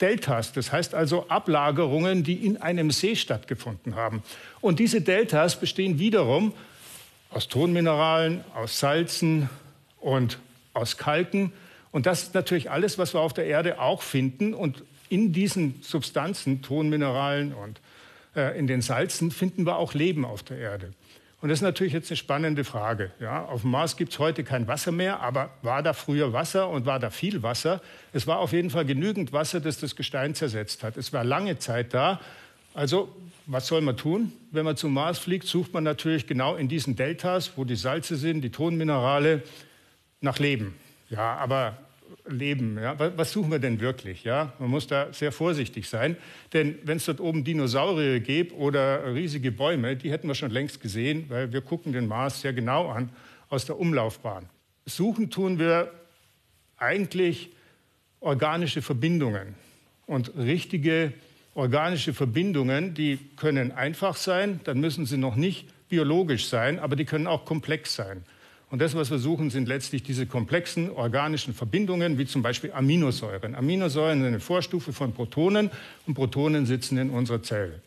Deltas, 0.00 0.52
das 0.52 0.72
heißt 0.72 0.92
also 0.92 1.28
Ablagerungen, 1.28 2.24
die 2.24 2.44
in 2.44 2.56
einem 2.60 2.90
See 2.90 3.14
stattgefunden 3.14 3.94
haben. 3.94 4.24
Und 4.60 4.80
diese 4.80 5.00
Deltas 5.00 5.60
bestehen 5.60 6.00
wiederum 6.00 6.52
aus 7.30 7.46
Tonmineralen, 7.46 8.42
aus 8.56 8.80
Salzen 8.80 9.48
und 10.00 10.40
aus 10.72 10.96
Kalken. 10.96 11.52
Und 11.92 12.06
das 12.06 12.24
ist 12.24 12.34
natürlich 12.34 12.72
alles, 12.72 12.98
was 12.98 13.14
wir 13.14 13.20
auf 13.20 13.32
der 13.32 13.46
Erde 13.46 13.78
auch 13.78 14.02
finden. 14.02 14.52
Und 14.52 14.82
in 15.08 15.32
diesen 15.32 15.80
Substanzen, 15.80 16.60
Tonmineralen 16.60 17.54
und 17.54 17.80
äh, 18.34 18.58
in 18.58 18.66
den 18.66 18.82
Salzen, 18.82 19.30
finden 19.30 19.64
wir 19.64 19.76
auch 19.76 19.94
Leben 19.94 20.24
auf 20.24 20.42
der 20.42 20.58
Erde. 20.58 20.92
Und 21.44 21.50
das 21.50 21.58
ist 21.58 21.62
natürlich 21.62 21.92
jetzt 21.92 22.10
eine 22.10 22.16
spannende 22.16 22.64
Frage. 22.64 23.10
Ja, 23.20 23.44
auf 23.44 23.60
dem 23.60 23.70
Mars 23.72 23.98
gibt 23.98 24.12
es 24.12 24.18
heute 24.18 24.44
kein 24.44 24.66
Wasser 24.66 24.92
mehr, 24.92 25.20
aber 25.20 25.50
war 25.60 25.82
da 25.82 25.92
früher 25.92 26.32
Wasser 26.32 26.70
und 26.70 26.86
war 26.86 26.98
da 26.98 27.10
viel 27.10 27.42
Wasser? 27.42 27.82
Es 28.14 28.26
war 28.26 28.38
auf 28.38 28.54
jeden 28.54 28.70
Fall 28.70 28.86
genügend 28.86 29.34
Wasser, 29.34 29.60
das 29.60 29.78
das 29.78 29.94
Gestein 29.94 30.34
zersetzt 30.34 30.82
hat. 30.82 30.96
Es 30.96 31.12
war 31.12 31.22
lange 31.22 31.58
Zeit 31.58 31.92
da. 31.92 32.18
Also 32.72 33.14
was 33.44 33.66
soll 33.66 33.82
man 33.82 33.98
tun? 33.98 34.32
Wenn 34.52 34.64
man 34.64 34.78
zum 34.78 34.94
Mars 34.94 35.18
fliegt, 35.18 35.46
sucht 35.46 35.74
man 35.74 35.84
natürlich 35.84 36.26
genau 36.26 36.54
in 36.54 36.68
diesen 36.68 36.96
Deltas, 36.96 37.52
wo 37.56 37.64
die 37.64 37.76
Salze 37.76 38.16
sind, 38.16 38.40
die 38.40 38.50
Tonminerale, 38.50 39.42
nach 40.22 40.38
Leben. 40.38 40.74
Ja, 41.10 41.36
aber 41.36 41.76
Leben. 42.26 42.78
Ja? 42.78 42.96
Was 43.16 43.32
suchen 43.32 43.50
wir 43.50 43.58
denn 43.58 43.80
wirklich? 43.80 44.24
Ja? 44.24 44.52
Man 44.58 44.70
muss 44.70 44.86
da 44.86 45.12
sehr 45.12 45.32
vorsichtig 45.32 45.88
sein, 45.88 46.16
denn 46.52 46.78
wenn 46.84 46.96
es 46.96 47.04
dort 47.04 47.20
oben 47.20 47.44
Dinosaurier 47.44 48.20
gäbe 48.20 48.54
oder 48.54 49.14
riesige 49.14 49.52
Bäume, 49.52 49.96
die 49.96 50.10
hätten 50.10 50.28
wir 50.28 50.34
schon 50.34 50.50
längst 50.50 50.80
gesehen, 50.80 51.26
weil 51.28 51.52
wir 51.52 51.60
gucken 51.60 51.92
den 51.92 52.06
Mars 52.06 52.40
sehr 52.40 52.52
genau 52.52 52.88
an 52.88 53.10
aus 53.48 53.66
der 53.66 53.78
Umlaufbahn. 53.78 54.48
Suchen 54.86 55.30
tun 55.30 55.58
wir 55.58 55.90
eigentlich 56.76 57.50
organische 58.20 58.82
Verbindungen 58.82 59.54
und 60.06 60.36
richtige 60.36 61.12
organische 61.54 62.12
Verbindungen, 62.12 62.94
die 62.94 63.18
können 63.36 63.70
einfach 63.70 64.16
sein, 64.16 64.60
dann 64.64 64.80
müssen 64.80 65.06
sie 65.06 65.16
noch 65.16 65.36
nicht 65.36 65.68
biologisch 65.88 66.48
sein, 66.48 66.78
aber 66.78 66.96
die 66.96 67.04
können 67.04 67.26
auch 67.26 67.44
komplex 67.44 67.94
sein. 67.94 68.24
Und 68.74 68.80
das, 68.80 68.96
was 68.96 69.08
wir 69.08 69.20
suchen, 69.20 69.50
sind 69.50 69.68
letztlich 69.68 70.02
diese 70.02 70.26
komplexen 70.26 70.90
organischen 70.90 71.54
Verbindungen, 71.54 72.18
wie 72.18 72.26
zum 72.26 72.42
Beispiel 72.42 72.72
Aminosäuren. 72.72 73.54
Aminosäuren 73.54 74.18
sind 74.18 74.26
eine 74.26 74.40
Vorstufe 74.40 74.92
von 74.92 75.12
Protonen 75.12 75.70
und 76.08 76.14
Protonen 76.14 76.66
sitzen 76.66 76.98
in 76.98 77.10
unserer 77.10 77.40
Zelle. 77.40 77.80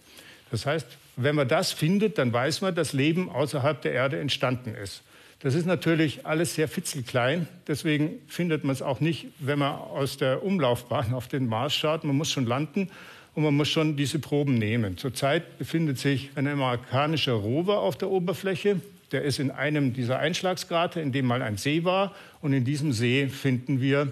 Das 0.49 0.65
heißt, 0.65 0.87
wenn 1.17 1.35
man 1.35 1.49
das 1.49 1.73
findet, 1.73 2.17
dann 2.17 2.31
weiß 2.31 2.61
man, 2.61 2.73
dass 2.73 2.93
Leben 2.93 3.29
außerhalb 3.29 3.81
der 3.81 3.91
Erde 3.91 4.17
entstanden 4.17 4.75
ist. 4.75 5.01
Das 5.41 5.55
ist 5.55 5.65
natürlich 5.65 6.25
alles 6.25 6.55
sehr 6.55 6.69
fitzelklein, 6.69 7.49
deswegen 7.67 8.21
findet 8.29 8.63
man 8.63 8.71
es 8.71 8.81
auch 8.81 9.01
nicht, 9.01 9.27
wenn 9.39 9.59
man 9.59 9.73
aus 9.73 10.15
der 10.15 10.41
Umlaufbahn 10.41 11.13
auf 11.13 11.27
den 11.27 11.47
Mars 11.47 11.75
schaut. 11.75 12.05
Man 12.05 12.15
muss 12.15 12.31
schon 12.31 12.45
landen 12.45 12.89
und 13.35 13.43
man 13.43 13.57
muss 13.57 13.67
schon 13.67 13.97
diese 13.97 14.19
Proben 14.19 14.53
nehmen. 14.53 14.97
Zurzeit 14.97 15.57
befindet 15.57 15.99
sich 15.99 16.29
ein 16.35 16.47
amerikanischer 16.47 17.33
Rover 17.33 17.79
auf 17.79 17.97
der 17.97 18.09
Oberfläche. 18.09 18.79
Der 19.11 19.23
ist 19.23 19.39
in 19.39 19.51
einem 19.51 19.93
dieser 19.93 20.19
Einschlagsgrate, 20.19 20.99
in 20.99 21.11
dem 21.11 21.25
mal 21.25 21.41
ein 21.41 21.57
See 21.57 21.83
war. 21.83 22.13
Und 22.41 22.53
in 22.53 22.65
diesem 22.65 22.91
See 22.91 23.27
finden 23.27 23.81
wir 23.81 24.11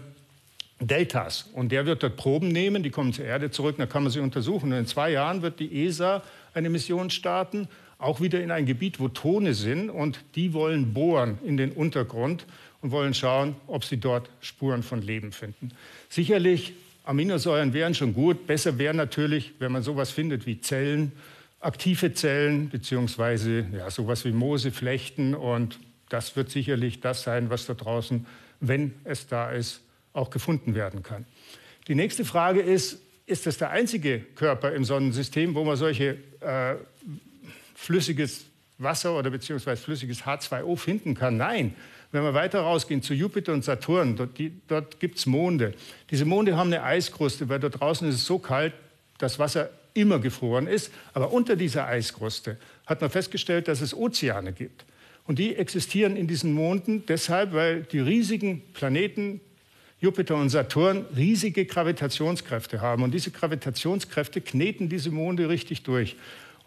Deltas. 0.80 1.50
Und 1.54 1.72
der 1.72 1.86
wird 1.86 2.04
dort 2.04 2.18
Proben 2.18 2.50
nehmen, 2.50 2.84
die 2.84 2.90
kommen 2.90 3.14
zur 3.14 3.26
Erde 3.26 3.52
zurück, 3.52 3.76
dann 3.78 3.90
kann 3.90 4.04
man 4.04 4.12
sie 4.12 4.20
untersuchen. 4.20 4.72
Und 4.72 4.80
in 4.80 4.88
zwei 4.88 5.12
Jahren 5.12 5.42
wird 5.42 5.60
die 5.60 5.86
ESA 5.86 6.22
eine 6.54 6.70
Mission 6.70 7.10
starten, 7.10 7.68
auch 7.98 8.20
wieder 8.20 8.42
in 8.42 8.52
ein 8.52 8.66
Gebiet, 8.66 9.00
wo 9.00 9.08
Tone 9.08 9.54
sind. 9.54 9.90
Und 9.90 10.20
die 10.36 10.54
wollen 10.54 10.94
bohren 10.94 11.40
in 11.44 11.58
den 11.58 11.72
Untergrund 11.72 12.46
und 12.82 12.92
wollen 12.92 13.14
schauen, 13.14 13.56
ob 13.68 13.84
sie 13.84 13.98
dort 13.98 14.30
Spuren 14.42 14.84
von 14.84 15.02
Leben 15.02 15.32
finden. 15.32 15.72
Sicherlich, 16.10 16.74
Aminosäuren 17.04 17.74
wären 17.74 17.94
schon 17.94 18.14
gut. 18.14 18.48
Besser 18.48 18.78
wäre 18.78 18.94
natürlich, 18.94 19.54
wenn 19.60 19.72
man 19.72 19.84
sowas 19.84 20.12
findet 20.12 20.46
wie 20.46 20.60
Zellen 20.60 21.12
aktive 21.66 22.14
Zellen 22.14 22.70
beziehungsweise 22.70 23.66
ja, 23.72 23.90
sowas 23.90 24.24
wie 24.24 24.32
Moose, 24.32 24.72
Flechten 24.72 25.34
und 25.34 25.80
das 26.10 26.36
wird 26.36 26.52
sicherlich 26.52 27.02
das 27.02 27.24
sein, 27.24 27.50
was 27.50 27.66
da 27.66 27.74
draußen, 27.74 28.26
wenn 28.60 28.94
es 29.04 29.28
da 29.28 29.50
ist, 29.50 29.82
auch 30.14 30.30
gefunden 30.30 30.76
werden 30.76 31.02
kann. 31.02 31.26
Die 31.88 31.96
nächste 31.96 32.24
Frage 32.24 32.62
ist, 32.62 33.02
ist 33.26 33.48
das 33.48 33.58
der 33.58 33.72
einzige 33.72 34.20
Körper 34.20 34.74
im 34.74 34.86
Sonnensystem, 34.86 35.56
wo 35.56 35.64
man 35.64 35.76
solche 35.76 36.18
äh, 36.42 36.76
flüssiges 37.74 38.46
Wasser 38.78 39.18
oder 39.18 39.32
beziehungsweise 39.32 39.82
flüssiges 39.82 40.24
H2O 40.24 40.78
finden 40.78 41.16
kann? 41.16 41.38
Nein. 41.38 41.76
Wenn 42.12 42.24
wir 42.24 42.34
weiter 42.34 42.62
rausgehen 42.62 43.02
zu 43.02 43.14
Jupiter 43.14 43.52
und 43.52 43.66
Saturn, 43.66 44.16
dort, 44.16 44.40
dort 44.68 45.00
gibt 45.00 45.18
es 45.18 45.26
Monde. 45.26 45.74
Diese 46.12 46.24
Monde 46.24 46.56
haben 46.56 46.72
eine 46.72 46.84
Eiskruste, 46.84 47.50
weil 47.50 47.60
dort 47.60 47.82
draußen 47.82 48.08
ist 48.08 48.16
es 48.16 48.26
so 48.26 48.40
kalt, 48.40 48.74
das 49.18 49.40
Wasser 49.40 49.70
immer 49.96 50.20
gefroren 50.20 50.68
ist. 50.68 50.92
Aber 51.14 51.34
unter 51.34 51.56
dieser 51.56 51.88
Eiskruste 51.88 52.58
hat 52.86 53.02
man 53.02 53.10
festgestellt, 53.10 53.68
dass 53.68 53.82
es 53.82 53.96
Ozeane 53.96 54.54
gibt. 54.54 54.86
Und 55.26 55.40
die 55.40 55.56
existieren 55.56 56.16
in 56.16 56.28
diesen 56.28 56.54
Monden 56.54 57.06
deshalb, 57.08 57.54
weil 57.54 57.82
die 57.82 58.00
riesigen 58.00 58.62
Planeten 58.74 59.42
Jupiter 60.00 60.36
und 60.36 60.50
Saturn 60.50 61.06
riesige 61.16 61.66
Gravitationskräfte 61.66 62.82
haben. 62.82 63.02
Und 63.02 63.12
diese 63.12 63.32
Gravitationskräfte 63.32 64.42
kneten 64.42 64.88
diese 64.88 65.10
Monde 65.10 65.50
richtig 65.50 65.82
durch. 65.84 66.16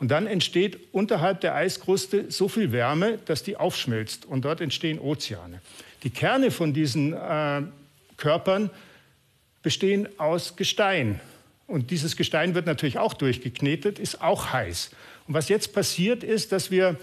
Und 0.01 0.11
dann 0.11 0.27
entsteht 0.27 0.79
unterhalb 0.93 1.41
der 1.41 1.55
Eiskruste 1.55 2.31
so 2.31 2.49
viel 2.49 2.73
Wärme, 2.73 3.19
dass 3.27 3.43
die 3.43 3.57
aufschmilzt. 3.57 4.27
Und 4.27 4.45
dort 4.45 4.61
entstehen 4.61 4.99
Ozeane. 4.99 5.61
Die 6.03 6.11
Kerne 6.11 6.51
von 6.51 6.73
diesen 6.73 7.13
äh, 7.13 7.63
Körpern 8.17 8.71
bestehen 9.63 10.09
aus 10.19 10.57
Gestein. 10.57 11.21
Und 11.69 11.93
dieses 11.93 12.17
Gestein 12.17 12.57
wird 12.57 12.67
natürlich 12.67 12.99
auch 12.99 13.15
durchgeknetet, 13.15 14.01
ist 14.01 14.23
auch 14.23 14.53
heiß. 14.53 14.91
Und 15.29 15.35
was 15.35 15.49
jetzt 15.51 15.75
passiert 15.75 16.25
ist, 16.25 16.51
dass 16.51 16.73
wir 16.73 16.97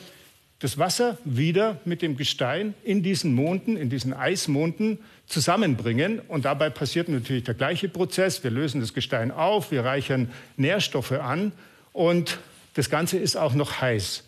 das 0.60 0.80
Wasser 0.80 1.20
wieder 1.24 1.80
mit 1.86 2.02
dem 2.02 2.18
Gestein 2.18 2.74
in 2.84 3.04
diesen 3.04 3.36
Monden, 3.36 3.78
in 3.78 3.90
diesen 3.92 4.14
Eismonden 4.14 4.98
zusammenbringen. 5.28 6.20
Und 6.28 6.46
dabei 6.46 6.72
passiert 6.72 7.08
natürlich 7.10 7.44
der 7.44 7.54
gleiche 7.54 7.90
Prozess. 7.90 8.44
Wir 8.44 8.50
lösen 8.52 8.82
das 8.82 8.94
Gestein 8.94 9.32
auf, 9.32 9.72
wir 9.72 9.86
reichern 9.86 10.32
Nährstoffe 10.58 11.12
an 11.12 11.52
und 11.94 12.40
das 12.74 12.90
Ganze 12.90 13.18
ist 13.18 13.36
auch 13.36 13.54
noch 13.54 13.82
heiß. 13.82 14.24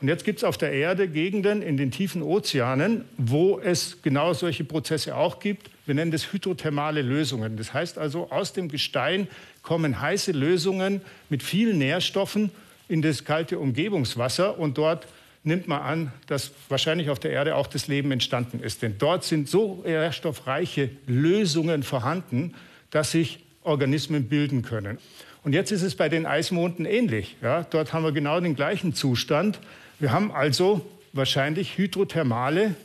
Und 0.00 0.08
jetzt 0.08 0.24
gibt 0.24 0.40
es 0.40 0.44
auf 0.44 0.58
der 0.58 0.72
Erde 0.72 1.08
Gegenden 1.08 1.62
in 1.62 1.78
den 1.78 1.90
tiefen 1.90 2.22
Ozeanen, 2.22 3.06
wo 3.16 3.58
es 3.58 4.02
genau 4.02 4.34
solche 4.34 4.64
Prozesse 4.64 5.16
auch 5.16 5.38
gibt. 5.40 5.70
Wir 5.86 5.94
nennen 5.94 6.10
das 6.10 6.32
hydrothermale 6.32 7.00
Lösungen. 7.00 7.56
Das 7.56 7.72
heißt 7.72 7.96
also, 7.96 8.30
aus 8.30 8.52
dem 8.52 8.68
Gestein 8.68 9.28
kommen 9.66 10.00
heiße 10.00 10.30
Lösungen 10.30 11.00
mit 11.28 11.42
vielen 11.42 11.78
Nährstoffen 11.78 12.52
in 12.88 13.02
das 13.02 13.24
kalte 13.24 13.58
Umgebungswasser 13.58 14.60
und 14.60 14.78
dort 14.78 15.08
nimmt 15.42 15.66
man 15.66 15.82
an, 15.82 16.12
dass 16.28 16.52
wahrscheinlich 16.68 17.10
auf 17.10 17.18
der 17.18 17.32
Erde 17.32 17.56
auch 17.56 17.66
das 17.66 17.88
Leben 17.88 18.12
entstanden 18.12 18.60
ist. 18.60 18.82
Denn 18.82 18.96
dort 18.96 19.24
sind 19.24 19.48
so 19.48 19.82
nährstoffreiche 19.84 20.90
Lösungen 21.08 21.82
vorhanden, 21.82 22.54
dass 22.90 23.10
sich 23.10 23.40
Organismen 23.64 24.28
bilden 24.28 24.62
können. 24.62 24.98
Und 25.42 25.52
jetzt 25.52 25.72
ist 25.72 25.82
es 25.82 25.96
bei 25.96 26.08
den 26.08 26.26
Eismonden 26.26 26.86
ähnlich. 26.86 27.36
Ja, 27.42 27.64
dort 27.64 27.92
haben 27.92 28.04
wir 28.04 28.12
genau 28.12 28.38
den 28.38 28.54
gleichen 28.54 28.94
Zustand. 28.94 29.58
Wir 29.98 30.12
haben 30.12 30.30
also 30.30 30.86
wahrscheinlich 31.12 31.76
hydrothermale 31.76 32.76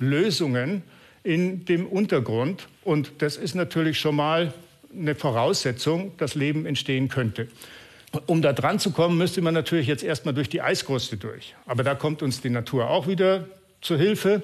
Lösungen 0.00 0.82
in 1.22 1.64
dem 1.64 1.86
Untergrund. 1.86 2.66
Und 2.82 3.12
das 3.18 3.36
ist 3.36 3.54
natürlich 3.54 4.00
schon 4.00 4.16
mal 4.16 4.52
eine 4.98 5.14
Voraussetzung, 5.14 6.12
dass 6.18 6.34
Leben 6.34 6.66
entstehen 6.66 7.08
könnte. 7.08 7.48
Um 8.26 8.42
da 8.42 8.52
dran 8.52 8.78
zu 8.78 8.92
kommen, 8.92 9.18
müsste 9.18 9.42
man 9.42 9.54
natürlich 9.54 9.86
jetzt 9.86 10.04
erstmal 10.04 10.34
durch 10.34 10.48
die 10.48 10.62
Eiskruste 10.62 11.16
durch. 11.16 11.54
Aber 11.66 11.82
da 11.82 11.94
kommt 11.94 12.22
uns 12.22 12.40
die 12.40 12.50
Natur 12.50 12.88
auch 12.88 13.08
wieder 13.08 13.48
zur 13.80 13.98
Hilfe. 13.98 14.42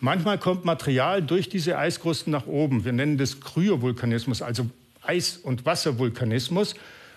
Manchmal 0.00 0.38
kommt 0.38 0.64
Material 0.64 1.22
durch 1.22 1.48
diese 1.48 1.78
Eiskrusten 1.78 2.30
nach 2.30 2.46
oben. 2.46 2.84
Wir 2.84 2.92
nennen 2.92 3.18
das 3.18 3.40
Kryovulkanismus, 3.40 4.42
also 4.42 4.66
Eis- 5.02 5.38
und 5.38 5.66
Wasservulkanismus. 5.66 6.74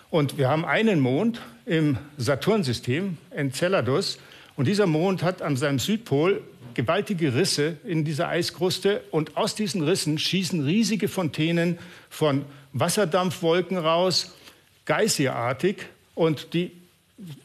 Und 0.09 0.37
wir 0.37 0.49
haben 0.49 0.65
einen 0.65 0.99
Mond 0.99 1.39
im 1.65 1.97
Saturnsystem, 2.17 3.17
Enceladus, 3.29 4.17
und 4.55 4.67
dieser 4.67 4.85
Mond 4.85 5.23
hat 5.23 5.41
an 5.41 5.55
seinem 5.55 5.79
Südpol 5.79 6.43
gewaltige 6.73 7.35
Risse 7.35 7.77
in 7.83 8.05
dieser 8.05 8.29
Eiskruste 8.29 9.01
und 9.11 9.37
aus 9.37 9.55
diesen 9.55 9.81
Rissen 9.81 10.17
schießen 10.17 10.63
riesige 10.63 11.07
Fontänen 11.07 11.77
von 12.09 12.45
Wasserdampfwolken 12.73 13.77
raus, 13.77 14.33
geysirartig 14.85 15.77
und 16.15 16.53
die 16.53 16.71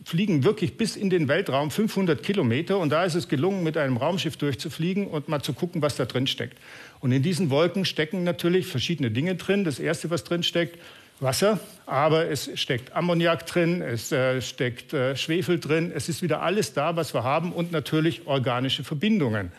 fliegen 0.04 0.44
wirklich 0.44 0.76
bis 0.76 0.96
in 0.96 1.10
den 1.10 1.28
Weltraum 1.28 1.70
500 1.70 2.22
Kilometer 2.22 2.78
und 2.78 2.90
da 2.90 3.04
ist 3.04 3.14
es 3.14 3.28
gelungen, 3.28 3.62
mit 3.62 3.76
einem 3.76 3.96
Raumschiff 3.96 4.36
durchzufliegen 4.36 5.06
und 5.06 5.28
mal 5.28 5.42
zu 5.42 5.52
gucken, 5.52 5.82
was 5.82 5.96
da 5.96 6.04
drin 6.06 6.26
steckt. 6.26 6.58
Und 7.00 7.12
in 7.12 7.22
diesen 7.22 7.50
Wolken 7.50 7.84
stecken 7.84 8.24
natürlich 8.24 8.66
verschiedene 8.66 9.10
Dinge 9.10 9.34
drin. 9.34 9.64
Das 9.64 9.78
erste, 9.78 10.10
was 10.10 10.24
drin 10.24 10.42
steckt, 10.42 10.78
Wasser, 11.20 11.60
aber 11.86 12.28
es 12.28 12.50
steckt 12.60 12.94
Ammoniak 12.94 13.46
drin, 13.46 13.80
es 13.80 14.12
äh, 14.12 14.42
steckt 14.42 14.92
äh, 14.92 15.16
Schwefel 15.16 15.58
drin, 15.58 15.90
es 15.94 16.10
ist 16.10 16.20
wieder 16.20 16.42
alles 16.42 16.74
da, 16.74 16.96
was 16.96 17.14
wir 17.14 17.24
haben 17.24 17.52
und 17.52 17.72
natürlich 17.72 18.26
organische 18.26 18.84
Verbindungen, 18.84 19.50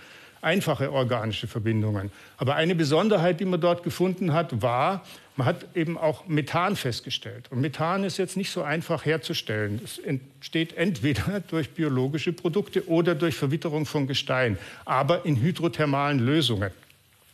einfache 0.41 0.91
organische 0.91 1.47
Verbindungen. 1.47 2.11
Aber 2.37 2.55
eine 2.55 2.75
Besonderheit, 2.75 3.39
die 3.39 3.45
man 3.45 3.59
dort 3.59 3.83
gefunden 3.83 4.33
hat, 4.33 4.61
war, 4.61 5.03
man 5.35 5.47
hat 5.47 5.65
eben 5.75 5.97
auch 5.97 6.27
Methan 6.27 6.75
festgestellt. 6.75 7.45
Und 7.49 7.61
Methan 7.61 8.03
ist 8.03 8.17
jetzt 8.17 8.37
nicht 8.37 8.51
so 8.51 8.61
einfach 8.61 9.05
herzustellen. 9.05 9.81
Es 9.83 9.97
entsteht 9.97 10.77
entweder 10.77 11.39
durch 11.49 11.71
biologische 11.71 12.33
Produkte 12.33 12.87
oder 12.87 13.15
durch 13.15 13.35
Verwitterung 13.35 13.87
von 13.87 14.05
Gestein, 14.05 14.59
aber 14.85 15.25
in 15.25 15.41
hydrothermalen 15.41 16.19
Lösungen. 16.19 16.69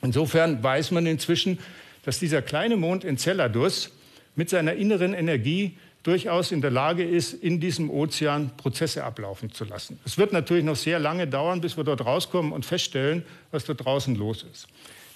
Insofern 0.02 0.64
weiß 0.64 0.92
man 0.92 1.06
inzwischen, 1.08 1.60
dass 2.04 2.20
dieser 2.20 2.42
kleine 2.42 2.78
Mond 2.78 3.04
Enceladus 3.04 3.92
mit 4.36 4.50
seiner 4.50 4.74
inneren 4.74 5.14
Energie 5.14 5.78
durchaus 6.04 6.52
in 6.52 6.62
der 6.62 6.72
Lage 6.72 7.04
ist, 7.04 7.34
in 7.34 7.60
diesem 7.60 7.90
Ozean 7.90 8.52
Prozesse 8.58 9.04
ablaufen 9.04 9.52
zu 9.52 9.64
lassen. 9.64 10.00
Es 10.06 10.18
wird 10.18 10.34
natürlich 10.34 10.66
noch 10.66 10.76
sehr 10.76 11.00
lange 11.00 11.28
dauern, 11.28 11.62
bis 11.62 11.78
wir 11.78 11.84
dort 11.84 12.06
rauskommen 12.06 12.52
und 12.52 12.66
feststellen, 12.66 13.24
was 13.52 13.64
dort 13.64 13.86
draußen 13.86 14.16
los 14.16 14.46
ist. 14.52 14.68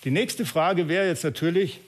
Die 0.05 0.11
nächste 0.11 0.45
Frage 0.45 0.87
wäre 0.87 1.07
jetzt 1.07 1.23
natürlich, 1.23 1.81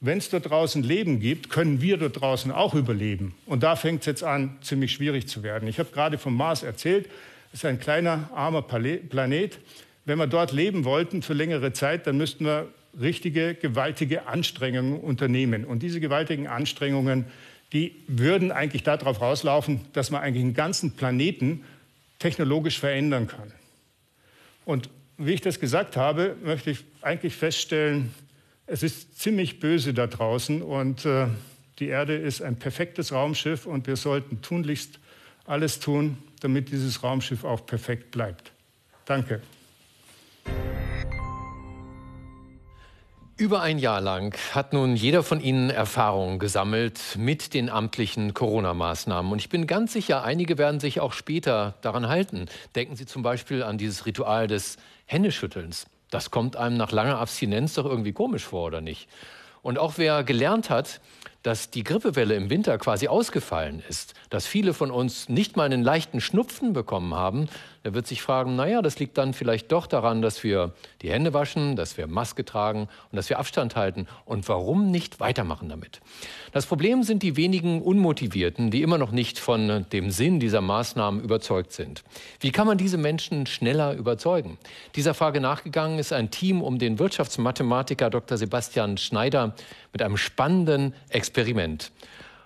wenn 0.00 0.16
es 0.16 0.30
dort 0.30 0.48
draußen 0.48 0.82
Leben 0.82 1.20
gibt, 1.20 1.50
können 1.50 1.82
wir 1.82 1.98
dort 1.98 2.20
draußen 2.20 2.50
auch 2.50 2.74
überleben? 2.74 3.34
Und 3.44 3.62
da 3.62 3.76
fängt 3.76 4.00
es 4.00 4.06
jetzt 4.06 4.24
an, 4.24 4.56
ziemlich 4.62 4.92
schwierig 4.92 5.28
zu 5.28 5.42
werden. 5.42 5.68
Ich 5.68 5.78
habe 5.78 5.90
gerade 5.92 6.16
vom 6.16 6.34
Mars 6.34 6.62
erzählt, 6.62 7.06
es 7.52 7.60
ist 7.60 7.64
ein 7.66 7.78
kleiner, 7.78 8.30
armer 8.34 8.62
Planet. 8.62 9.58
Wenn 10.06 10.18
wir 10.18 10.26
dort 10.26 10.52
leben 10.52 10.84
wollten 10.84 11.20
für 11.20 11.34
längere 11.34 11.74
Zeit, 11.74 12.06
dann 12.06 12.16
müssten 12.16 12.46
wir 12.46 12.68
richtige, 12.98 13.54
gewaltige 13.54 14.26
Anstrengungen 14.26 15.00
unternehmen. 15.00 15.64
Und 15.64 15.82
diese 15.82 16.00
gewaltigen 16.00 16.46
Anstrengungen, 16.46 17.26
die 17.72 17.94
würden 18.06 18.52
eigentlich 18.52 18.82
darauf 18.82 19.20
rauslaufen, 19.20 19.80
dass 19.92 20.10
man 20.10 20.22
eigentlich 20.22 20.44
einen 20.44 20.54
ganzen 20.54 20.92
Planeten 20.92 21.64
technologisch 22.18 22.78
verändern 22.78 23.26
kann. 23.26 23.52
Und 24.64 24.90
wie 25.18 25.32
ich 25.32 25.40
das 25.40 25.60
gesagt 25.60 25.96
habe, 25.96 26.36
möchte 26.42 26.70
ich 26.70 26.84
eigentlich 27.02 27.34
feststellen, 27.34 28.14
es 28.66 28.82
ist 28.82 29.18
ziemlich 29.18 29.60
böse 29.60 29.92
da 29.92 30.06
draußen 30.06 30.62
und 30.62 31.04
äh, 31.04 31.26
die 31.78 31.88
Erde 31.88 32.14
ist 32.14 32.40
ein 32.40 32.56
perfektes 32.56 33.12
Raumschiff 33.12 33.66
und 33.66 33.86
wir 33.86 33.96
sollten 33.96 34.42
tunlichst 34.42 35.00
alles 35.44 35.80
tun, 35.80 36.18
damit 36.40 36.70
dieses 36.70 37.02
Raumschiff 37.02 37.44
auch 37.44 37.66
perfekt 37.66 38.12
bleibt. 38.12 38.52
Danke. 39.06 39.40
Über 43.40 43.62
ein 43.62 43.78
Jahr 43.78 44.02
lang 44.02 44.36
hat 44.52 44.74
nun 44.74 44.96
jeder 44.96 45.22
von 45.22 45.40
Ihnen 45.40 45.70
Erfahrungen 45.70 46.38
gesammelt 46.38 47.00
mit 47.16 47.54
den 47.54 47.70
amtlichen 47.70 48.34
Corona-Maßnahmen. 48.34 49.32
Und 49.32 49.38
ich 49.38 49.48
bin 49.48 49.66
ganz 49.66 49.94
sicher, 49.94 50.22
einige 50.22 50.58
werden 50.58 50.78
sich 50.78 51.00
auch 51.00 51.14
später 51.14 51.74
daran 51.80 52.06
halten. 52.06 52.50
Denken 52.74 52.96
Sie 52.96 53.06
zum 53.06 53.22
Beispiel 53.22 53.62
an 53.62 53.78
dieses 53.78 54.04
Ritual 54.04 54.46
des 54.46 54.76
Händeschüttelns. 55.06 55.86
Das 56.10 56.30
kommt 56.30 56.56
einem 56.56 56.76
nach 56.76 56.92
langer 56.92 57.18
Abstinenz 57.18 57.72
doch 57.72 57.86
irgendwie 57.86 58.12
komisch 58.12 58.44
vor, 58.44 58.66
oder 58.66 58.82
nicht? 58.82 59.08
Und 59.62 59.78
auch 59.78 59.94
wer 59.96 60.22
gelernt 60.22 60.68
hat, 60.68 61.00
dass 61.42 61.70
die 61.70 61.84
Grippewelle 61.84 62.34
im 62.34 62.50
Winter 62.50 62.76
quasi 62.78 63.08
ausgefallen 63.08 63.82
ist, 63.88 64.14
dass 64.28 64.46
viele 64.46 64.74
von 64.74 64.90
uns 64.90 65.28
nicht 65.28 65.56
mal 65.56 65.64
einen 65.64 65.82
leichten 65.82 66.20
Schnupfen 66.20 66.72
bekommen 66.72 67.14
haben, 67.14 67.48
der 67.84 67.94
wird 67.94 68.06
sich 68.06 68.20
fragen, 68.20 68.56
naja, 68.56 68.82
das 68.82 68.98
liegt 68.98 69.16
dann 69.16 69.32
vielleicht 69.32 69.72
doch 69.72 69.86
daran, 69.86 70.20
dass 70.20 70.44
wir 70.44 70.74
die 71.00 71.10
Hände 71.10 71.32
waschen, 71.32 71.76
dass 71.76 71.96
wir 71.96 72.06
Maske 72.06 72.44
tragen 72.44 72.88
und 73.10 73.16
dass 73.16 73.30
wir 73.30 73.38
Abstand 73.38 73.74
halten. 73.74 74.06
Und 74.26 74.48
warum 74.48 74.90
nicht 74.90 75.18
weitermachen 75.18 75.70
damit? 75.70 76.00
Das 76.52 76.66
Problem 76.66 77.02
sind 77.04 77.22
die 77.22 77.36
wenigen 77.36 77.80
Unmotivierten, 77.80 78.70
die 78.70 78.82
immer 78.82 78.98
noch 78.98 79.12
nicht 79.12 79.38
von 79.38 79.86
dem 79.92 80.10
Sinn 80.10 80.40
dieser 80.40 80.60
Maßnahmen 80.60 81.22
überzeugt 81.22 81.72
sind. 81.72 82.04
Wie 82.40 82.50
kann 82.50 82.66
man 82.66 82.76
diese 82.76 82.98
Menschen 82.98 83.46
schneller 83.46 83.94
überzeugen? 83.94 84.58
Dieser 84.94 85.14
Frage 85.14 85.40
nachgegangen 85.40 85.98
ist 85.98 86.12
ein 86.12 86.30
Team 86.30 86.60
um 86.60 86.78
den 86.78 86.98
Wirtschaftsmathematiker 86.98 88.10
Dr. 88.10 88.36
Sebastian 88.36 88.98
Schneider 88.98 89.54
mit 89.92 90.02
einem 90.02 90.18
spannenden 90.18 90.94
Experiment. 91.08 91.29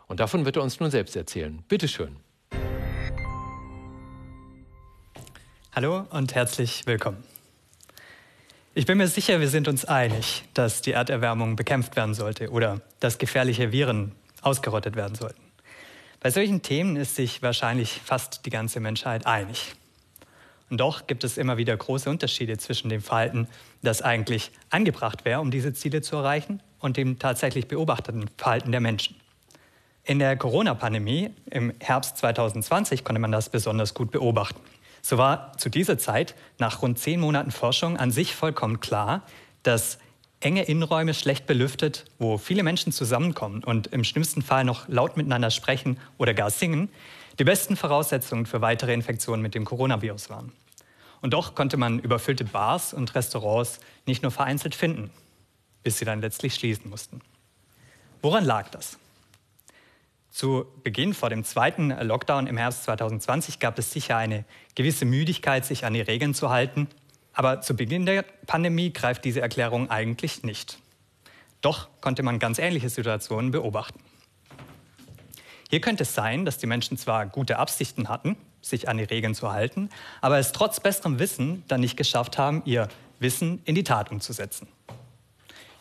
Und 0.06 0.20
davon 0.20 0.44
wird 0.44 0.56
er 0.56 0.62
uns 0.62 0.80
nun 0.80 0.90
selbst 0.90 1.16
erzählen. 1.16 1.64
Bitte 1.68 1.88
schön. 1.88 2.16
Hallo 5.74 6.06
und 6.10 6.34
herzlich 6.34 6.86
willkommen. 6.86 7.24
Ich 8.76 8.86
bin 8.86 8.98
mir 8.98 9.08
sicher, 9.08 9.40
wir 9.40 9.48
sind 9.48 9.68
uns 9.68 9.84
einig, 9.84 10.44
dass 10.52 10.82
die 10.82 10.92
Erderwärmung 10.92 11.56
bekämpft 11.56 11.96
werden 11.96 12.14
sollte 12.14 12.50
oder 12.50 12.80
dass 13.00 13.18
gefährliche 13.18 13.72
Viren 13.72 14.12
ausgerottet 14.42 14.96
werden 14.96 15.14
sollten. 15.14 15.40
Bei 16.20 16.30
solchen 16.30 16.62
Themen 16.62 16.96
ist 16.96 17.16
sich 17.16 17.42
wahrscheinlich 17.42 18.00
fast 18.04 18.46
die 18.46 18.50
ganze 18.50 18.80
Menschheit 18.80 19.26
einig. 19.26 19.74
Und 20.70 20.78
doch 20.78 21.06
gibt 21.06 21.22
es 21.22 21.38
immer 21.38 21.56
wieder 21.56 21.76
große 21.76 22.08
Unterschiede 22.08 22.56
zwischen 22.58 22.88
dem 22.88 23.00
Verhalten, 23.00 23.46
das 23.82 24.02
eigentlich 24.02 24.50
angebracht 24.70 25.24
wäre, 25.24 25.40
um 25.40 25.50
diese 25.50 25.72
Ziele 25.72 26.02
zu 26.02 26.16
erreichen, 26.16 26.62
und 26.84 26.98
dem 26.98 27.18
tatsächlich 27.18 27.66
beobachteten 27.66 28.28
Verhalten 28.36 28.70
der 28.70 28.80
Menschen. 28.80 29.16
In 30.04 30.18
der 30.18 30.36
Corona-Pandemie 30.36 31.30
im 31.50 31.72
Herbst 31.80 32.18
2020 32.18 33.04
konnte 33.04 33.20
man 33.20 33.32
das 33.32 33.48
besonders 33.48 33.94
gut 33.94 34.10
beobachten. 34.10 34.60
So 35.00 35.16
war 35.16 35.56
zu 35.56 35.70
dieser 35.70 35.96
Zeit, 35.96 36.34
nach 36.58 36.82
rund 36.82 36.98
zehn 36.98 37.20
Monaten 37.20 37.50
Forschung, 37.50 37.96
an 37.96 38.10
sich 38.10 38.34
vollkommen 38.34 38.80
klar, 38.80 39.22
dass 39.62 39.98
enge 40.40 40.64
Innenräume 40.64 41.14
schlecht 41.14 41.46
belüftet, 41.46 42.04
wo 42.18 42.36
viele 42.36 42.62
Menschen 42.62 42.92
zusammenkommen 42.92 43.64
und 43.64 43.86
im 43.86 44.04
schlimmsten 44.04 44.42
Fall 44.42 44.64
noch 44.64 44.86
laut 44.88 45.16
miteinander 45.16 45.50
sprechen 45.50 45.98
oder 46.18 46.34
gar 46.34 46.50
singen, 46.50 46.90
die 47.38 47.44
besten 47.44 47.76
Voraussetzungen 47.76 48.44
für 48.44 48.60
weitere 48.60 48.92
Infektionen 48.92 49.42
mit 49.42 49.54
dem 49.54 49.64
Coronavirus 49.64 50.28
waren. 50.28 50.52
Und 51.22 51.32
doch 51.32 51.54
konnte 51.54 51.78
man 51.78 51.98
überfüllte 51.98 52.44
Bars 52.44 52.92
und 52.92 53.14
Restaurants 53.14 53.80
nicht 54.04 54.22
nur 54.22 54.30
vereinzelt 54.30 54.74
finden 54.74 55.10
bis 55.84 55.98
sie 55.98 56.04
dann 56.04 56.20
letztlich 56.20 56.56
schließen 56.56 56.90
mussten. 56.90 57.20
Woran 58.22 58.44
lag 58.44 58.70
das? 58.70 58.98
Zu 60.30 60.66
Beginn 60.82 61.14
vor 61.14 61.30
dem 61.30 61.44
zweiten 61.44 61.90
Lockdown 61.90 62.48
im 62.48 62.56
Herbst 62.56 62.82
2020 62.84 63.60
gab 63.60 63.78
es 63.78 63.92
sicher 63.92 64.16
eine 64.16 64.44
gewisse 64.74 65.04
Müdigkeit, 65.04 65.64
sich 65.64 65.84
an 65.84 65.94
die 65.94 66.00
Regeln 66.00 66.34
zu 66.34 66.50
halten. 66.50 66.88
Aber 67.32 67.60
zu 67.60 67.76
Beginn 67.76 68.04
der 68.04 68.22
Pandemie 68.46 68.92
greift 68.92 69.24
diese 69.24 69.40
Erklärung 69.40 69.90
eigentlich 69.90 70.42
nicht. 70.42 70.78
Doch 71.60 71.88
konnte 72.00 72.24
man 72.24 72.40
ganz 72.40 72.58
ähnliche 72.58 72.88
Situationen 72.88 73.52
beobachten. 73.52 74.00
Hier 75.70 75.80
könnte 75.80 76.02
es 76.02 76.14
sein, 76.14 76.44
dass 76.44 76.58
die 76.58 76.66
Menschen 76.66 76.98
zwar 76.98 77.26
gute 77.26 77.58
Absichten 77.58 78.08
hatten, 78.08 78.36
sich 78.60 78.88
an 78.88 78.96
die 78.96 79.04
Regeln 79.04 79.34
zu 79.34 79.52
halten, 79.52 79.88
aber 80.20 80.38
es 80.38 80.52
trotz 80.52 80.80
besserem 80.80 81.18
Wissen 81.18 81.62
dann 81.68 81.80
nicht 81.80 81.96
geschafft 81.96 82.38
haben, 82.38 82.62
ihr 82.64 82.88
Wissen 83.18 83.62
in 83.64 83.74
die 83.74 83.84
Tat 83.84 84.10
umzusetzen. 84.10 84.66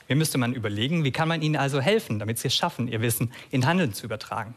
Hier 0.07 0.15
müsste 0.15 0.37
man 0.37 0.53
überlegen, 0.53 1.03
wie 1.03 1.11
kann 1.11 1.27
man 1.27 1.41
ihnen 1.41 1.55
also 1.55 1.81
helfen, 1.81 2.19
damit 2.19 2.39
sie 2.39 2.47
es 2.47 2.55
schaffen, 2.55 2.87
ihr 2.87 3.01
Wissen 3.01 3.31
in 3.51 3.65
Handeln 3.65 3.93
zu 3.93 4.05
übertragen. 4.05 4.55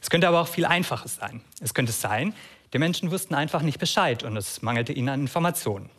Es 0.00 0.10
könnte 0.10 0.28
aber 0.28 0.40
auch 0.40 0.48
viel 0.48 0.64
einfacher 0.64 1.08
sein. 1.08 1.42
Es 1.60 1.74
könnte 1.74 1.92
sein, 1.92 2.34
die 2.72 2.78
Menschen 2.78 3.10
wussten 3.10 3.34
einfach 3.34 3.62
nicht 3.62 3.78
Bescheid 3.78 4.24
und 4.24 4.36
es 4.36 4.62
mangelte 4.62 4.92
ihnen 4.92 5.10
an 5.10 5.20
Informationen. 5.20 5.90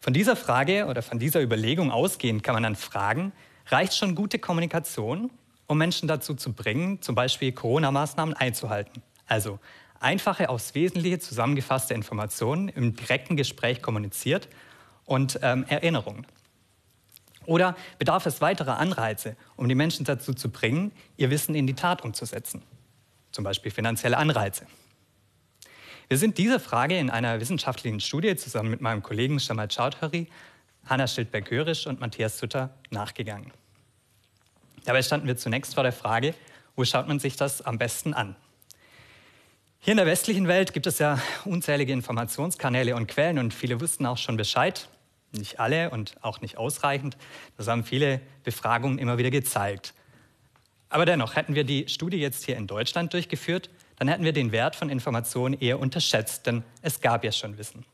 Von 0.00 0.12
dieser 0.12 0.36
Frage 0.36 0.86
oder 0.86 1.02
von 1.02 1.18
dieser 1.18 1.42
Überlegung 1.42 1.90
ausgehend 1.90 2.44
kann 2.44 2.54
man 2.54 2.62
dann 2.62 2.76
fragen, 2.76 3.32
reicht 3.66 3.96
schon 3.96 4.14
gute 4.14 4.38
Kommunikation, 4.38 5.30
um 5.66 5.78
Menschen 5.78 6.06
dazu 6.06 6.34
zu 6.34 6.52
bringen, 6.52 7.02
zum 7.02 7.14
Beispiel 7.14 7.50
Corona-Maßnahmen 7.50 8.34
einzuhalten? 8.34 9.02
Also 9.26 9.58
einfache, 9.98 10.48
aufs 10.48 10.74
Wesentliche 10.76 11.18
zusammengefasste 11.18 11.94
Informationen 11.94 12.68
im 12.68 12.94
direkten 12.94 13.36
Gespräch 13.36 13.82
kommuniziert 13.82 14.48
und 15.06 15.38
ähm, 15.42 15.64
Erinnerungen? 15.68 16.26
Oder 17.46 17.76
bedarf 17.98 18.26
es 18.26 18.40
weiterer 18.40 18.78
Anreize, 18.78 19.36
um 19.56 19.68
die 19.68 19.74
Menschen 19.74 20.04
dazu 20.04 20.34
zu 20.34 20.50
bringen, 20.50 20.92
ihr 21.16 21.30
Wissen 21.30 21.54
in 21.54 21.66
die 21.66 21.74
Tat 21.74 22.04
umzusetzen? 22.04 22.62
Zum 23.30 23.44
Beispiel 23.44 23.70
finanzielle 23.70 24.18
Anreize. 24.18 24.66
Wir 26.08 26.18
sind 26.18 26.38
dieser 26.38 26.60
Frage 26.60 26.98
in 26.98 27.10
einer 27.10 27.40
wissenschaftlichen 27.40 28.00
Studie 28.00 28.36
zusammen 28.36 28.70
mit 28.70 28.80
meinem 28.80 29.02
Kollegen 29.02 29.40
Shamal 29.40 29.68
Chaudhary, 29.68 30.28
Hanna 30.84 31.06
Schildberg-Görisch 31.06 31.86
und 31.86 32.00
Matthias 32.00 32.38
Sutter 32.38 32.70
nachgegangen. 32.90 33.52
Dabei 34.84 35.02
standen 35.02 35.26
wir 35.26 35.36
zunächst 35.36 35.74
vor 35.74 35.82
der 35.82 35.92
Frage, 35.92 36.34
wo 36.76 36.84
schaut 36.84 37.08
man 37.08 37.18
sich 37.18 37.36
das 37.36 37.62
am 37.62 37.78
besten 37.78 38.14
an? 38.14 38.36
Hier 39.80 39.92
in 39.92 39.98
der 39.98 40.06
westlichen 40.06 40.46
Welt 40.46 40.72
gibt 40.72 40.86
es 40.86 40.98
ja 40.98 41.20
unzählige 41.44 41.92
Informationskanäle 41.92 42.94
und 42.94 43.08
Quellen 43.08 43.38
und 43.38 43.52
viele 43.52 43.80
wussten 43.80 44.06
auch 44.06 44.18
schon 44.18 44.36
Bescheid. 44.36 44.88
Nicht 45.32 45.60
alle 45.60 45.90
und 45.90 46.16
auch 46.22 46.40
nicht 46.40 46.56
ausreichend. 46.56 47.16
Das 47.56 47.68
haben 47.68 47.84
viele 47.84 48.20
Befragungen 48.44 48.98
immer 48.98 49.18
wieder 49.18 49.30
gezeigt. 49.30 49.94
Aber 50.88 51.04
dennoch, 51.04 51.36
hätten 51.36 51.54
wir 51.54 51.64
die 51.64 51.88
Studie 51.88 52.18
jetzt 52.18 52.44
hier 52.44 52.56
in 52.56 52.66
Deutschland 52.66 53.12
durchgeführt, 53.12 53.70
dann 53.98 54.08
hätten 54.08 54.24
wir 54.24 54.32
den 54.32 54.52
Wert 54.52 54.76
von 54.76 54.88
Informationen 54.90 55.54
eher 55.54 55.80
unterschätzt, 55.80 56.46
denn 56.46 56.62
es 56.82 57.00
gab 57.00 57.24
ja 57.24 57.32
schon 57.32 57.58
Wissen. 57.58 57.84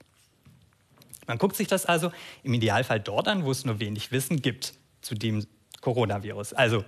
Man 1.26 1.38
guckt 1.38 1.56
sich 1.56 1.68
das 1.68 1.86
also 1.86 2.12
im 2.42 2.52
Idealfall 2.52 3.00
dort 3.00 3.28
an, 3.28 3.44
wo 3.44 3.50
es 3.50 3.64
nur 3.64 3.78
wenig 3.80 4.10
Wissen 4.10 4.42
gibt 4.42 4.74
zu 5.00 5.14
dem 5.14 5.46
Coronavirus. 5.80 6.52
Also 6.52 6.84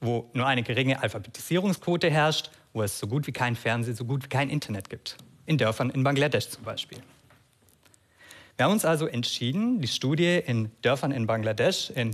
wo 0.00 0.28
nur 0.34 0.46
eine 0.46 0.62
geringe 0.62 1.00
Alphabetisierungsquote 1.00 2.10
herrscht, 2.10 2.50
wo 2.72 2.82
es 2.82 2.98
so 2.98 3.06
gut 3.06 3.26
wie 3.26 3.32
kein 3.32 3.56
Fernsehen, 3.56 3.94
so 3.94 4.04
gut 4.04 4.24
wie 4.24 4.28
kein 4.28 4.50
Internet 4.50 4.90
gibt. 4.90 5.16
In 5.46 5.58
Dörfern 5.58 5.90
in 5.90 6.02
Bangladesch 6.02 6.48
zum 6.48 6.64
Beispiel. 6.64 6.98
Wir 8.56 8.66
haben 8.66 8.72
uns 8.72 8.84
also 8.84 9.06
entschieden, 9.06 9.80
die 9.80 9.88
Studie 9.88 10.36
in 10.38 10.70
Dörfern 10.82 11.10
in 11.10 11.26
Bangladesch, 11.26 11.90
in 11.90 12.12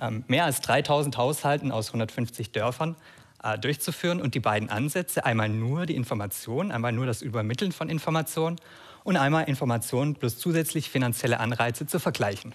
ähm, 0.00 0.24
mehr 0.26 0.44
als 0.44 0.60
3000 0.60 1.16
Haushalten 1.16 1.72
aus 1.72 1.88
150 1.88 2.52
Dörfern, 2.52 2.96
äh, 3.42 3.58
durchzuführen 3.58 4.20
und 4.20 4.34
die 4.34 4.40
beiden 4.40 4.68
Ansätze, 4.68 5.24
einmal 5.24 5.48
nur 5.48 5.86
die 5.86 5.94
Information, 5.94 6.72
einmal 6.72 6.92
nur 6.92 7.06
das 7.06 7.22
Übermitteln 7.22 7.72
von 7.72 7.88
Informationen 7.88 8.56
und 9.04 9.16
einmal 9.16 9.44
Informationen 9.44 10.16
plus 10.16 10.38
zusätzlich 10.38 10.90
finanzielle 10.90 11.38
Anreize 11.38 11.86
zu 11.86 12.00
vergleichen. 12.00 12.54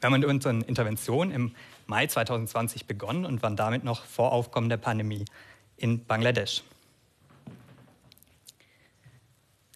Wir 0.00 0.06
haben 0.06 0.18
mit 0.20 0.24
unseren 0.24 0.62
Interventionen 0.62 1.34
im 1.34 1.54
Mai 1.86 2.06
2020 2.06 2.86
begonnen 2.86 3.26
und 3.26 3.42
waren 3.42 3.56
damit 3.56 3.84
noch 3.84 4.04
vor 4.04 4.32
Aufkommen 4.32 4.68
der 4.68 4.76
Pandemie 4.76 5.24
in 5.76 6.04
Bangladesch. 6.04 6.62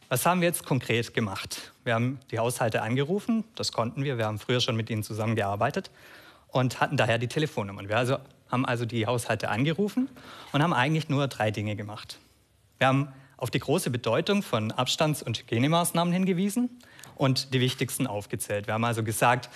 Was 0.08 0.24
haben 0.24 0.40
wir 0.40 0.46
jetzt 0.46 0.64
konkret 0.64 1.14
gemacht? 1.14 1.72
Wir 1.82 1.94
haben 1.94 2.20
die 2.30 2.38
Haushalte 2.38 2.82
angerufen, 2.82 3.42
das 3.56 3.72
konnten 3.72 4.04
wir, 4.04 4.18
wir 4.18 4.26
haben 4.26 4.38
früher 4.38 4.60
schon 4.60 4.76
mit 4.76 4.88
ihnen 4.88 5.02
zusammengearbeitet 5.02 5.90
und 6.48 6.80
hatten 6.80 6.96
daher 6.96 7.18
die 7.18 7.26
Telefonnummern. 7.26 7.88
Wir 7.88 7.96
also, 7.96 8.18
haben 8.48 8.64
also 8.64 8.84
die 8.84 9.06
Haushalte 9.06 9.48
angerufen 9.48 10.08
und 10.52 10.62
haben 10.62 10.72
eigentlich 10.72 11.08
nur 11.08 11.26
drei 11.26 11.50
Dinge 11.50 11.74
gemacht. 11.74 12.20
Wir 12.78 12.86
haben 12.86 13.08
auf 13.36 13.50
die 13.50 13.58
große 13.58 13.90
Bedeutung 13.90 14.42
von 14.44 14.70
Abstands- 14.70 15.24
und 15.24 15.40
Hygienemaßnahmen 15.40 16.14
hingewiesen 16.14 16.70
und 17.16 17.52
die 17.52 17.60
wichtigsten 17.60 18.06
aufgezählt. 18.06 18.68
Wir 18.68 18.74
haben 18.74 18.84
also 18.84 19.02
gesagt, 19.02 19.50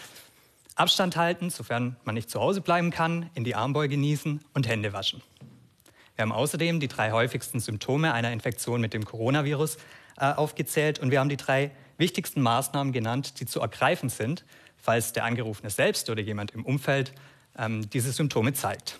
Abstand 0.74 1.16
halten, 1.16 1.50
sofern 1.50 1.94
man 2.04 2.16
nicht 2.16 2.28
zu 2.28 2.40
Hause 2.40 2.60
bleiben 2.60 2.90
kann, 2.90 3.30
in 3.34 3.44
die 3.44 3.54
Armbeuge 3.54 3.94
genießen 3.94 4.40
und 4.54 4.66
Hände 4.66 4.92
waschen. 4.92 5.22
Wir 6.20 6.24
haben 6.24 6.32
außerdem 6.32 6.80
die 6.80 6.88
drei 6.88 7.12
häufigsten 7.12 7.60
Symptome 7.60 8.12
einer 8.12 8.30
Infektion 8.30 8.82
mit 8.82 8.92
dem 8.92 9.06
Coronavirus 9.06 9.78
äh, 10.18 10.26
aufgezählt 10.26 10.98
und 10.98 11.10
wir 11.10 11.18
haben 11.18 11.30
die 11.30 11.38
drei 11.38 11.70
wichtigsten 11.96 12.42
Maßnahmen 12.42 12.92
genannt, 12.92 13.40
die 13.40 13.46
zu 13.46 13.58
ergreifen 13.58 14.10
sind, 14.10 14.44
falls 14.76 15.14
der 15.14 15.24
Angerufene 15.24 15.70
selbst 15.70 16.10
oder 16.10 16.20
jemand 16.20 16.50
im 16.50 16.66
Umfeld 16.66 17.14
ähm, 17.56 17.88
diese 17.88 18.12
Symptome 18.12 18.52
zeigt. 18.52 18.98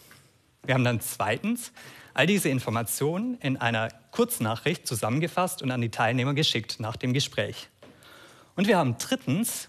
Wir 0.64 0.72
haben 0.72 0.82
dann 0.82 1.02
zweitens 1.02 1.72
all 2.14 2.26
diese 2.26 2.48
Informationen 2.48 3.36
in 3.42 3.58
einer 3.58 3.88
Kurznachricht 4.12 4.86
zusammengefasst 4.86 5.60
und 5.60 5.70
an 5.70 5.82
die 5.82 5.90
Teilnehmer 5.90 6.32
geschickt 6.32 6.80
nach 6.80 6.96
dem 6.96 7.12
Gespräch. 7.12 7.68
Und 8.56 8.66
wir 8.66 8.78
haben 8.78 8.96
drittens 8.96 9.68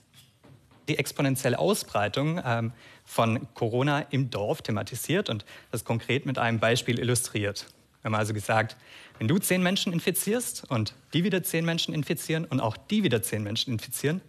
die 0.87 0.97
exponentielle 0.97 1.59
Ausbreitung 1.59 2.41
ähm, 2.43 2.73
von 3.05 3.47
Corona 3.53 4.01
im 4.09 4.29
Dorf 4.29 4.61
thematisiert 4.61 5.29
und 5.29 5.45
das 5.71 5.85
konkret 5.85 6.25
mit 6.25 6.37
einem 6.37 6.59
Beispiel 6.59 6.99
illustriert. 6.99 7.67
Wir 8.01 8.09
haben 8.09 8.15
also 8.15 8.33
gesagt, 8.33 8.77
wenn 9.19 9.27
du 9.27 9.37
zehn 9.37 9.61
Menschen 9.61 9.93
infizierst 9.93 10.69
und 10.69 10.95
die 11.13 11.23
wieder 11.23 11.43
zehn 11.43 11.65
Menschen 11.65 11.93
infizieren 11.93 12.45
und 12.45 12.59
auch 12.59 12.75
die 12.77 13.03
wieder 13.03 13.21
zehn 13.21 13.43
Menschen 13.43 13.73
infizieren, 13.73 14.21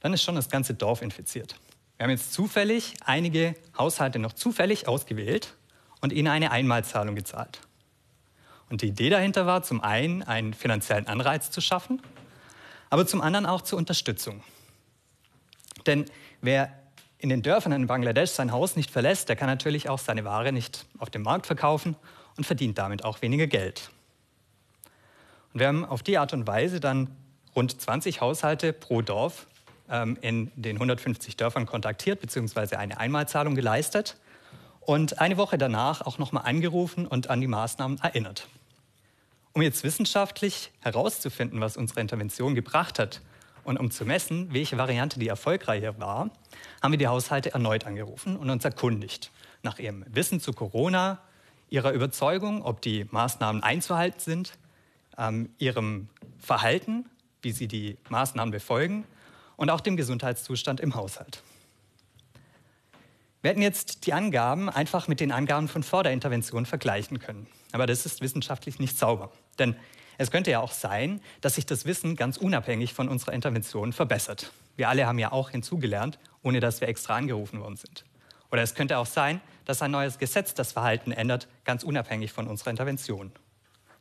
dann 0.00 0.14
ist 0.14 0.22
schon 0.22 0.36
das 0.36 0.48
ganze 0.48 0.74
Dorf 0.74 1.02
infiziert. 1.02 1.56
Wir 1.96 2.04
haben 2.04 2.10
jetzt 2.10 2.32
zufällig 2.32 2.94
einige 3.04 3.54
Haushalte 3.76 4.18
noch 4.18 4.32
zufällig 4.32 4.88
ausgewählt 4.88 5.54
und 6.00 6.12
ihnen 6.12 6.28
eine 6.28 6.52
Einmalzahlung 6.52 7.14
gezahlt. 7.14 7.60
Und 8.70 8.82
die 8.82 8.88
Idee 8.88 9.10
dahinter 9.10 9.46
war, 9.46 9.62
zum 9.62 9.82
einen 9.82 10.22
einen 10.22 10.54
finanziellen 10.54 11.06
Anreiz 11.06 11.50
zu 11.50 11.60
schaffen, 11.60 12.00
aber 12.90 13.06
zum 13.06 13.20
anderen 13.20 13.46
auch 13.46 13.62
zur 13.62 13.78
Unterstützung. 13.78 14.42
Denn 15.88 16.04
wer 16.40 16.72
in 17.18 17.30
den 17.30 17.42
Dörfern 17.42 17.72
in 17.72 17.88
Bangladesch 17.88 18.30
sein 18.30 18.52
Haus 18.52 18.76
nicht 18.76 18.90
verlässt, 18.90 19.28
der 19.28 19.34
kann 19.34 19.48
natürlich 19.48 19.88
auch 19.88 19.98
seine 19.98 20.24
Ware 20.24 20.52
nicht 20.52 20.86
auf 20.98 21.10
dem 21.10 21.22
Markt 21.22 21.46
verkaufen 21.46 21.96
und 22.36 22.44
verdient 22.44 22.78
damit 22.78 23.04
auch 23.04 23.22
weniger 23.22 23.48
Geld. 23.48 23.90
Und 25.52 25.60
wir 25.60 25.66
haben 25.66 25.84
auf 25.84 26.04
die 26.04 26.18
Art 26.18 26.32
und 26.32 26.46
Weise 26.46 26.78
dann 26.78 27.10
rund 27.56 27.80
20 27.80 28.20
Haushalte 28.20 28.72
pro 28.72 29.02
Dorf 29.02 29.48
ähm, 29.90 30.16
in 30.20 30.52
den 30.54 30.76
150 30.76 31.36
Dörfern 31.36 31.66
kontaktiert 31.66 32.20
bzw. 32.20 32.76
eine 32.76 33.00
Einmalzahlung 33.00 33.56
geleistet 33.56 34.16
und 34.80 35.18
eine 35.20 35.36
Woche 35.36 35.58
danach 35.58 36.02
auch 36.02 36.18
nochmal 36.18 36.44
angerufen 36.44 37.06
und 37.06 37.30
an 37.30 37.40
die 37.40 37.46
Maßnahmen 37.48 37.98
erinnert. 38.00 38.46
Um 39.54 39.62
jetzt 39.62 39.82
wissenschaftlich 39.82 40.70
herauszufinden, 40.80 41.60
was 41.60 41.76
unsere 41.76 42.00
Intervention 42.00 42.54
gebracht 42.54 42.98
hat 42.98 43.22
und 43.68 43.78
um 43.78 43.90
zu 43.90 44.06
messen, 44.06 44.52
welche 44.52 44.78
Variante 44.78 45.20
die 45.20 45.28
erfolgreicher 45.28 46.00
war, 46.00 46.30
haben 46.82 46.92
wir 46.92 46.98
die 46.98 47.06
Haushalte 47.06 47.52
erneut 47.52 47.84
angerufen 47.84 48.36
und 48.36 48.48
uns 48.48 48.64
erkundigt 48.64 49.30
nach 49.62 49.78
ihrem 49.78 50.04
Wissen 50.08 50.40
zu 50.40 50.54
Corona, 50.54 51.20
ihrer 51.68 51.92
Überzeugung, 51.92 52.62
ob 52.62 52.80
die 52.80 53.06
Maßnahmen 53.10 53.62
einzuhalten 53.62 54.20
sind, 54.20 54.52
ähm, 55.18 55.50
ihrem 55.58 56.08
Verhalten, 56.38 57.04
wie 57.42 57.52
sie 57.52 57.68
die 57.68 57.98
Maßnahmen 58.08 58.52
befolgen 58.52 59.04
und 59.56 59.68
auch 59.68 59.82
dem 59.82 59.98
Gesundheitszustand 59.98 60.80
im 60.80 60.94
Haushalt. 60.94 61.42
Wir 63.42 63.50
hätten 63.50 63.62
jetzt 63.62 64.06
die 64.06 64.14
Angaben 64.14 64.70
einfach 64.70 65.08
mit 65.08 65.20
den 65.20 65.30
Angaben 65.30 65.68
von 65.68 65.82
vor 65.82 66.02
der 66.02 66.12
Intervention 66.12 66.64
vergleichen 66.64 67.18
können. 67.18 67.46
Aber 67.72 67.86
das 67.86 68.06
ist 68.06 68.22
wissenschaftlich 68.22 68.78
nicht 68.78 68.98
sauber. 68.98 69.30
Denn 69.58 69.76
es 70.18 70.32
könnte 70.32 70.50
ja 70.50 70.60
auch 70.60 70.72
sein, 70.72 71.20
dass 71.40 71.54
sich 71.54 71.64
das 71.64 71.84
Wissen 71.84 72.16
ganz 72.16 72.36
unabhängig 72.36 72.92
von 72.92 73.08
unserer 73.08 73.32
Intervention 73.32 73.92
verbessert. 73.92 74.52
Wir 74.76 74.88
alle 74.88 75.06
haben 75.06 75.18
ja 75.18 75.30
auch 75.32 75.50
hinzugelernt, 75.50 76.18
ohne 76.42 76.58
dass 76.60 76.80
wir 76.80 76.88
extra 76.88 77.16
angerufen 77.16 77.60
worden 77.60 77.76
sind. 77.76 78.04
Oder 78.50 78.62
es 78.62 78.74
könnte 78.74 78.98
auch 78.98 79.06
sein, 79.06 79.40
dass 79.64 79.80
ein 79.80 79.92
neues 79.92 80.18
Gesetz 80.18 80.54
das 80.54 80.72
Verhalten 80.72 81.12
ändert, 81.12 81.46
ganz 81.64 81.84
unabhängig 81.84 82.32
von 82.32 82.48
unserer 82.48 82.70
Intervention. 82.70 83.30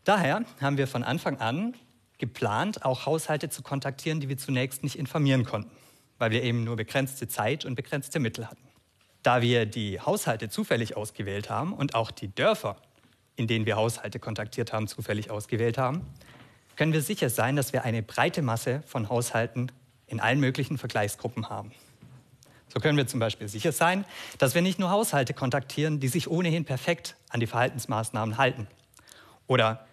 Daher 0.05 0.43
haben 0.59 0.77
wir 0.77 0.87
von 0.87 1.03
Anfang 1.03 1.37
an 1.37 1.75
geplant, 2.17 2.83
auch 2.83 3.05
Haushalte 3.05 3.49
zu 3.49 3.61
kontaktieren, 3.61 4.19
die 4.19 4.29
wir 4.29 4.37
zunächst 4.37 4.81
nicht 4.81 4.97
informieren 4.97 5.43
konnten, 5.43 5.75
weil 6.17 6.31
wir 6.31 6.41
eben 6.41 6.63
nur 6.63 6.77
begrenzte 6.77 7.27
Zeit 7.27 7.63
und 7.63 7.75
begrenzte 7.75 8.19
Mittel 8.19 8.49
hatten. 8.49 8.63
Da 9.21 9.41
wir 9.41 9.67
die 9.67 9.99
Haushalte 9.99 10.49
zufällig 10.49 10.97
ausgewählt 10.97 11.51
haben 11.51 11.73
und 11.73 11.93
auch 11.93 12.09
die 12.09 12.33
Dörfer, 12.33 12.77
in 13.37 13.47
denen 13.47 13.65
wir 13.65 13.77
Haushalte 13.77 14.19
kontaktiert 14.19 14.73
haben, 14.73 14.87
zufällig 14.87 15.31
ausgewählt 15.31 15.77
haben, 15.77 16.05
können 16.75 16.91
wir 16.91 17.01
sicher 17.01 17.29
sein, 17.29 17.55
dass 17.55 17.71
wir 17.71 17.85
eine 17.85 18.03
breite 18.03 18.41
Masse 18.41 18.83
von 18.85 19.09
Haushalten 19.09 19.71
in 20.07 20.19
allen 20.19 20.39
möglichen 20.39 20.77
Vergleichsgruppen 20.77 21.49
haben. 21.49 21.71
So 22.67 22.79
können 22.79 22.97
wir 22.97 23.07
zum 23.07 23.19
Beispiel 23.19 23.47
sicher 23.47 23.71
sein, 23.71 24.05
dass 24.37 24.53
wir 24.53 24.61
nicht 24.61 24.77
nur 24.77 24.89
Haushalte 24.89 25.33
kontaktieren, 25.33 25.99
die 25.99 26.09
sich 26.09 26.29
ohnehin 26.29 26.65
perfekt 26.65 27.15
an 27.29 27.39
die 27.39 27.47
Verhaltensmaßnahmen 27.47 28.37
halten. 28.37 28.67
Oder 29.47 29.87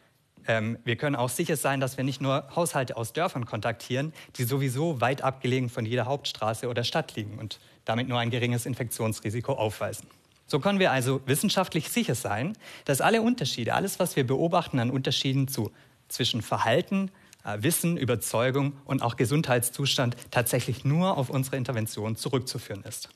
ähm, 0.46 0.78
wir 0.84 0.96
können 0.96 1.16
auch 1.16 1.28
sicher 1.28 1.56
sein, 1.56 1.80
dass 1.80 1.96
wir 1.96 2.04
nicht 2.04 2.20
nur 2.20 2.48
Haushalte 2.54 2.96
aus 2.96 3.12
Dörfern 3.12 3.46
kontaktieren, 3.46 4.12
die 4.36 4.44
sowieso 4.44 5.00
weit 5.00 5.22
abgelegen 5.22 5.70
von 5.70 5.86
jeder 5.86 6.06
Hauptstraße 6.06 6.68
oder 6.68 6.84
Stadt 6.84 7.14
liegen 7.14 7.38
und 7.38 7.60
damit 7.84 8.08
nur 8.08 8.18
ein 8.18 8.30
geringes 8.30 8.66
Infektionsrisiko 8.66 9.52
aufweisen. 9.52 10.08
So 10.46 10.60
können 10.60 10.78
wir 10.78 10.92
also 10.92 11.20
wissenschaftlich 11.26 11.88
sicher 11.88 12.14
sein, 12.14 12.56
dass 12.84 13.00
alle 13.00 13.22
Unterschiede, 13.22 13.74
alles, 13.74 13.98
was 13.98 14.16
wir 14.16 14.26
beobachten 14.26 14.78
an 14.78 14.90
Unterschieden 14.90 15.48
zu, 15.48 15.72
zwischen 16.08 16.42
Verhalten, 16.42 17.10
äh, 17.44 17.62
Wissen, 17.62 17.96
Überzeugung 17.96 18.74
und 18.84 19.02
auch 19.02 19.16
Gesundheitszustand 19.16 20.16
tatsächlich 20.30 20.84
nur 20.84 21.16
auf 21.16 21.30
unsere 21.30 21.56
Intervention 21.56 22.16
zurückzuführen 22.16 22.82
ist. 22.84 23.08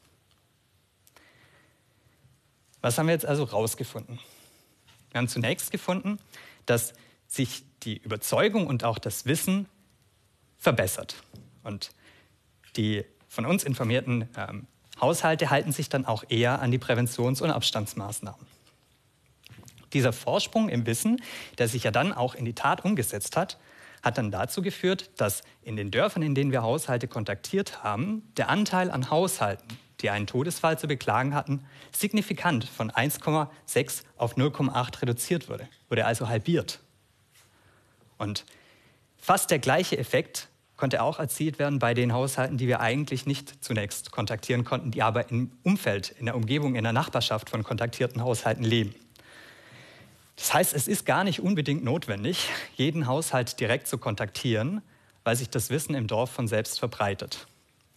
Was 2.80 2.96
haben 2.96 3.06
wir 3.06 3.14
jetzt 3.14 3.26
also 3.26 3.46
herausgefunden? 3.46 4.18
Wir 5.10 5.18
haben 5.18 5.28
zunächst 5.28 5.70
gefunden, 5.70 6.18
dass 6.66 6.94
sich 7.26 7.64
die 7.82 7.98
Überzeugung 7.98 8.66
und 8.66 8.84
auch 8.84 8.98
das 8.98 9.26
Wissen 9.26 9.66
verbessert. 10.58 11.16
Und 11.62 11.90
die 12.76 13.04
von 13.28 13.46
uns 13.46 13.64
informierten 13.64 14.28
ähm, 14.36 14.66
Haushalte 15.00 15.50
halten 15.50 15.72
sich 15.72 15.88
dann 15.88 16.04
auch 16.04 16.24
eher 16.28 16.61
an 16.61 16.70
die 16.70 16.78
Präventions- 16.78 17.42
und 17.42 17.50
Abstandsmaßnahmen. 17.50 18.46
Dieser 19.92 20.12
Vorsprung 20.12 20.68
im 20.68 20.87
Wissen, 20.87 21.22
der 21.56 21.68
sich 21.68 21.84
ja 21.84 21.90
dann 21.90 22.12
auch 22.12 22.34
in 22.34 22.44
die 22.44 22.54
Tat 22.54 22.84
umgesetzt 22.84 23.37
hat, 23.37 23.58
hat 24.02 24.18
dann 24.18 24.30
dazu 24.30 24.62
geführt, 24.62 25.11
dass 25.16 25.42
in 25.62 25.76
den 25.76 25.90
Dörfern, 25.90 26.22
in 26.22 26.34
denen 26.34 26.52
wir 26.52 26.62
Haushalte 26.62 27.08
kontaktiert 27.08 27.82
haben, 27.82 28.22
der 28.37 28.48
Anteil 28.48 28.90
an 28.90 29.11
Haushalten, 29.11 29.78
die 30.00 30.11
einen 30.11 30.26
Todesfall 30.26 30.78
zu 30.78 30.87
beklagen 30.87 31.34
hatten, 31.34 31.64
signifikant 31.92 32.64
von 32.64 32.90
1,6 32.90 34.02
auf 34.16 34.37
0,8 34.37 35.02
reduziert 35.02 35.48
wurde, 35.48 35.68
wurde 35.88 36.04
also 36.04 36.28
halbiert. 36.28 36.80
Und 38.18 38.44
fast 39.16 39.50
der 39.50 39.58
gleiche 39.58 39.98
Effekt 39.98 40.47
konnte 40.78 41.02
auch 41.02 41.18
erzielt 41.18 41.58
werden 41.58 41.78
bei 41.78 41.92
den 41.92 42.14
Haushalten, 42.14 42.56
die 42.56 42.68
wir 42.68 42.80
eigentlich 42.80 43.26
nicht 43.26 43.62
zunächst 43.62 44.12
kontaktieren 44.12 44.64
konnten, 44.64 44.90
die 44.90 45.02
aber 45.02 45.28
im 45.28 45.50
Umfeld, 45.64 46.14
in 46.18 46.24
der 46.24 46.36
Umgebung, 46.36 46.76
in 46.76 46.84
der 46.84 46.94
Nachbarschaft 46.94 47.50
von 47.50 47.64
kontaktierten 47.64 48.22
Haushalten 48.22 48.64
leben. 48.64 48.94
Das 50.36 50.54
heißt, 50.54 50.72
es 50.72 50.86
ist 50.86 51.04
gar 51.04 51.24
nicht 51.24 51.40
unbedingt 51.40 51.84
notwendig, 51.84 52.48
jeden 52.76 53.08
Haushalt 53.08 53.58
direkt 53.58 53.88
zu 53.88 53.98
kontaktieren, 53.98 54.80
weil 55.24 55.34
sich 55.34 55.50
das 55.50 55.68
Wissen 55.68 55.94
im 55.96 56.06
Dorf 56.06 56.30
von 56.30 56.46
selbst 56.46 56.78
verbreitet. 56.78 57.48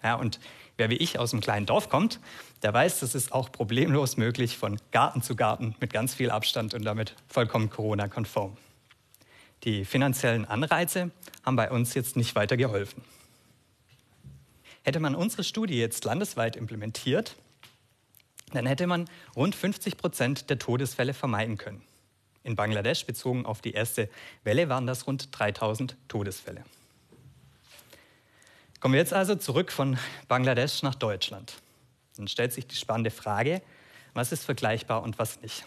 Ja, 0.04 0.16
und 0.16 0.40
wer 0.76 0.90
wie 0.90 0.98
ich 0.98 1.20
aus 1.20 1.34
einem 1.34 1.42
kleinen 1.42 1.68
Dorf 1.68 1.88
kommt, 1.88 2.20
der 2.64 2.74
weiß, 2.74 3.02
das 3.02 3.14
ist 3.14 3.32
auch 3.32 3.52
problemlos 3.52 4.18
möglich 4.18 4.58
von 4.58 4.80
Garten 4.92 5.22
zu 5.22 5.36
Garten 5.36 5.76
mit 5.80 5.94
ganz 5.94 6.16
viel 6.16 6.32
Abstand 6.32 6.74
und 6.74 6.84
damit 6.84 7.16
vollkommen 7.28 7.70
Corona-konform. 7.70 8.58
Die 9.64 9.86
finanziellen 9.86 10.46
Anreize 10.46 11.12
haben 11.44 11.56
bei 11.56 11.70
uns 11.70 11.94
jetzt 11.94 12.16
nicht 12.16 12.36
weiter 12.36 12.58
geholfen. 12.58 13.04
Hätte 14.84 15.00
man 15.00 15.14
unsere 15.14 15.44
Studie 15.44 15.78
jetzt 15.78 16.04
landesweit 16.06 16.56
implementiert, 16.56 17.36
dann 18.52 18.66
hätte 18.66 18.88
man 18.88 19.08
rund 19.36 19.56
50 19.56 19.98
Prozent 19.98 20.50
der 20.50 20.58
Todesfälle 20.60 21.14
vermeiden 21.14 21.58
können. 21.58 21.82
In 22.44 22.56
Bangladesch, 22.56 23.06
bezogen 23.06 23.46
auf 23.46 23.62
die 23.62 23.72
erste 23.72 24.10
Welle, 24.44 24.68
waren 24.68 24.88
das 24.88 25.06
rund 25.06 25.30
3000 25.32 25.96
Todesfälle. 26.08 26.64
Kommen 28.80 28.96
wir 28.96 29.00
jetzt 29.00 29.14
also 29.14 29.36
zurück 29.36 29.72
von 29.72 29.98
Bangladesch 30.28 30.82
nach 30.82 30.96
Deutschland. 30.96 31.54
Dann 32.18 32.28
stellt 32.28 32.52
sich 32.52 32.66
die 32.66 32.76
spannende 32.76 33.12
Frage, 33.12 33.62
was 34.16 34.32
ist 34.32 34.44
vergleichbar 34.44 35.04
und 35.04 35.20
was 35.20 35.40
nicht. 35.42 35.66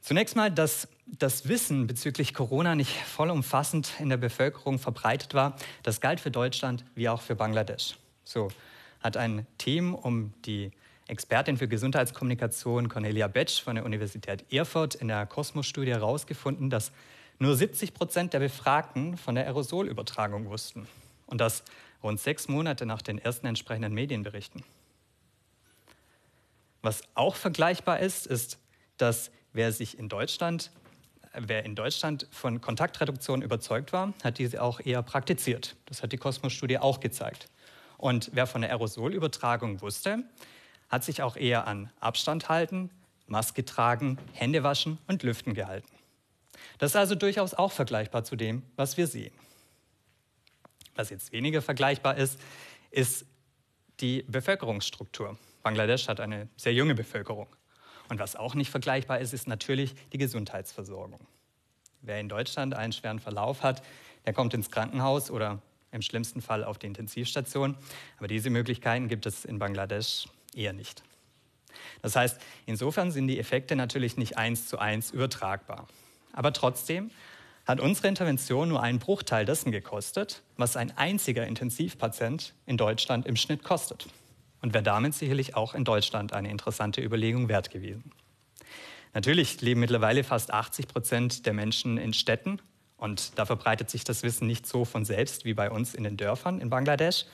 Zunächst 0.00 0.34
mal, 0.34 0.50
dass 0.50 0.88
das 1.06 1.48
Wissen 1.48 1.86
bezüglich 1.86 2.34
Corona 2.34 2.74
nicht 2.74 2.96
vollumfassend 3.04 3.92
in 3.98 4.08
der 4.08 4.16
Bevölkerung 4.16 4.78
verbreitet 4.78 5.34
war, 5.34 5.56
das 5.82 6.00
galt 6.00 6.20
für 6.20 6.30
Deutschland 6.30 6.84
wie 6.94 7.08
auch 7.08 7.20
für 7.20 7.34
Bangladesch. 7.34 7.96
So 8.24 8.48
hat 9.00 9.16
ein 9.16 9.46
Team 9.58 9.94
um 9.94 10.32
die 10.44 10.70
Expertin 11.08 11.56
für 11.56 11.66
Gesundheitskommunikation 11.68 12.88
Cornelia 12.88 13.26
Betsch 13.26 13.60
von 13.60 13.74
der 13.74 13.84
Universität 13.84 14.44
Erfurt 14.52 14.94
in 14.94 15.08
der 15.08 15.26
Kosmos-Studie 15.26 15.90
herausgefunden, 15.90 16.70
dass 16.70 16.92
nur 17.38 17.56
70 17.56 17.94
Prozent 17.94 18.32
der 18.32 18.38
Befragten 18.38 19.16
von 19.16 19.34
der 19.34 19.46
Aerosolübertragung 19.46 20.48
wussten 20.48 20.86
Und 21.26 21.40
das 21.40 21.64
rund 22.02 22.20
sechs 22.20 22.48
Monate 22.48 22.86
nach 22.86 23.02
den 23.02 23.18
ersten 23.18 23.46
entsprechenden 23.46 23.92
Medienberichten. 23.92 24.62
Was 26.82 27.02
auch 27.14 27.34
vergleichbar 27.34 28.00
ist, 28.00 28.26
ist, 28.26 28.58
dass 28.96 29.30
wer 29.52 29.72
sich 29.72 29.98
in 29.98 30.08
Deutschland, 30.08 30.70
wer 31.34 31.64
in 31.64 31.74
Deutschland 31.74 32.26
von 32.30 32.60
Kontaktreduktion 32.60 33.42
überzeugt 33.42 33.92
war, 33.92 34.12
hat 34.22 34.38
diese 34.38 34.62
auch 34.62 34.80
eher 34.80 35.02
praktiziert. 35.02 35.76
Das 35.86 36.02
hat 36.02 36.12
die 36.12 36.16
Kosmos-Studie 36.16 36.78
auch 36.78 37.00
gezeigt. 37.00 37.48
Und 37.98 38.30
wer 38.32 38.46
von 38.46 38.62
der 38.62 38.70
Aerosolübertragung 38.70 39.80
wusste, 39.80 40.24
hat 40.88 41.04
sich 41.04 41.22
auch 41.22 41.36
eher 41.36 41.66
an 41.66 41.90
Abstand 42.00 42.48
halten, 42.48 42.90
Maske 43.26 43.64
tragen, 43.64 44.18
Hände 44.32 44.62
waschen 44.62 44.98
und 45.06 45.22
Lüften 45.22 45.54
gehalten. 45.54 45.88
Das 46.78 46.92
ist 46.92 46.96
also 46.96 47.14
durchaus 47.14 47.54
auch 47.54 47.72
vergleichbar 47.72 48.24
zu 48.24 48.36
dem, 48.36 48.62
was 48.76 48.96
wir 48.96 49.06
sehen. 49.06 49.32
Was 50.94 51.10
jetzt 51.10 51.30
weniger 51.32 51.62
vergleichbar 51.62 52.16
ist, 52.16 52.40
ist 52.90 53.24
die 54.00 54.24
Bevölkerungsstruktur. 54.26 55.38
Bangladesch 55.62 56.08
hat 56.08 56.20
eine 56.20 56.48
sehr 56.56 56.72
junge 56.72 56.94
Bevölkerung. 56.94 57.46
Und 58.10 58.18
was 58.18 58.34
auch 58.34 58.54
nicht 58.54 58.70
vergleichbar 58.70 59.20
ist, 59.20 59.32
ist 59.32 59.46
natürlich 59.46 59.94
die 60.12 60.18
Gesundheitsversorgung. 60.18 61.20
Wer 62.02 62.18
in 62.18 62.28
Deutschland 62.28 62.74
einen 62.74 62.92
schweren 62.92 63.20
Verlauf 63.20 63.62
hat, 63.62 63.82
der 64.26 64.32
kommt 64.32 64.52
ins 64.52 64.70
Krankenhaus 64.70 65.30
oder 65.30 65.62
im 65.92 66.02
schlimmsten 66.02 66.42
Fall 66.42 66.64
auf 66.64 66.76
die 66.76 66.88
Intensivstation. 66.88 67.76
Aber 68.18 68.26
diese 68.26 68.50
Möglichkeiten 68.50 69.06
gibt 69.06 69.26
es 69.26 69.44
in 69.44 69.60
Bangladesch 69.60 70.26
eher 70.54 70.72
nicht. 70.72 71.04
Das 72.02 72.16
heißt, 72.16 72.40
insofern 72.66 73.12
sind 73.12 73.28
die 73.28 73.38
Effekte 73.38 73.76
natürlich 73.76 74.16
nicht 74.16 74.36
eins 74.36 74.66
zu 74.66 74.78
eins 74.78 75.12
übertragbar. 75.12 75.86
Aber 76.32 76.52
trotzdem 76.52 77.12
hat 77.64 77.78
unsere 77.78 78.08
Intervention 78.08 78.68
nur 78.68 78.82
einen 78.82 78.98
Bruchteil 78.98 79.44
dessen 79.44 79.70
gekostet, 79.70 80.42
was 80.56 80.76
ein 80.76 80.96
einziger 80.98 81.46
Intensivpatient 81.46 82.54
in 82.66 82.76
Deutschland 82.76 83.26
im 83.26 83.36
Schnitt 83.36 83.62
kostet. 83.62 84.08
Und 84.62 84.74
wäre 84.74 84.84
damit 84.84 85.14
sicherlich 85.14 85.54
auch 85.56 85.74
in 85.74 85.84
Deutschland 85.84 86.32
eine 86.32 86.50
interessante 86.50 87.00
Überlegung 87.02 87.48
wert 87.48 87.70
gewesen. 87.70 88.12
Natürlich 89.14 89.60
leben 89.60 89.80
mittlerweile 89.80 90.22
fast 90.22 90.52
80 90.52 90.88
Prozent 90.88 91.46
der 91.46 91.52
Menschen 91.52 91.98
in 91.98 92.12
Städten 92.12 92.60
und 92.96 93.38
da 93.38 93.46
verbreitet 93.46 93.88
sich 93.88 94.04
das 94.04 94.22
Wissen 94.22 94.46
nicht 94.46 94.66
so 94.66 94.84
von 94.84 95.06
selbst 95.06 95.46
wie 95.46 95.54
bei 95.54 95.70
uns 95.70 95.94
in 95.94 96.04
den 96.04 96.18
Dörfern 96.18 96.60
in 96.60 96.68
Bangladesch. 96.68 97.24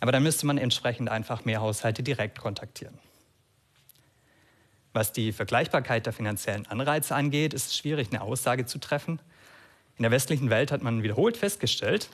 Aber 0.00 0.12
dann 0.12 0.22
müsste 0.22 0.46
man 0.46 0.56
entsprechend 0.56 1.08
einfach 1.08 1.44
mehr 1.44 1.60
Haushalte 1.60 2.02
direkt 2.02 2.38
kontaktieren. 2.38 2.96
Was 4.92 5.12
die 5.12 5.32
Vergleichbarkeit 5.32 6.06
der 6.06 6.12
finanziellen 6.12 6.66
Anreize 6.66 7.14
angeht, 7.14 7.54
ist 7.54 7.66
es 7.66 7.76
schwierig, 7.76 8.08
eine 8.10 8.22
Aussage 8.22 8.66
zu 8.66 8.78
treffen. 8.78 9.20
In 9.98 10.04
der 10.04 10.10
westlichen 10.10 10.48
Welt 10.48 10.70
hat 10.70 10.82
man 10.82 11.02
wiederholt 11.02 11.36
festgestellt, 11.36 12.08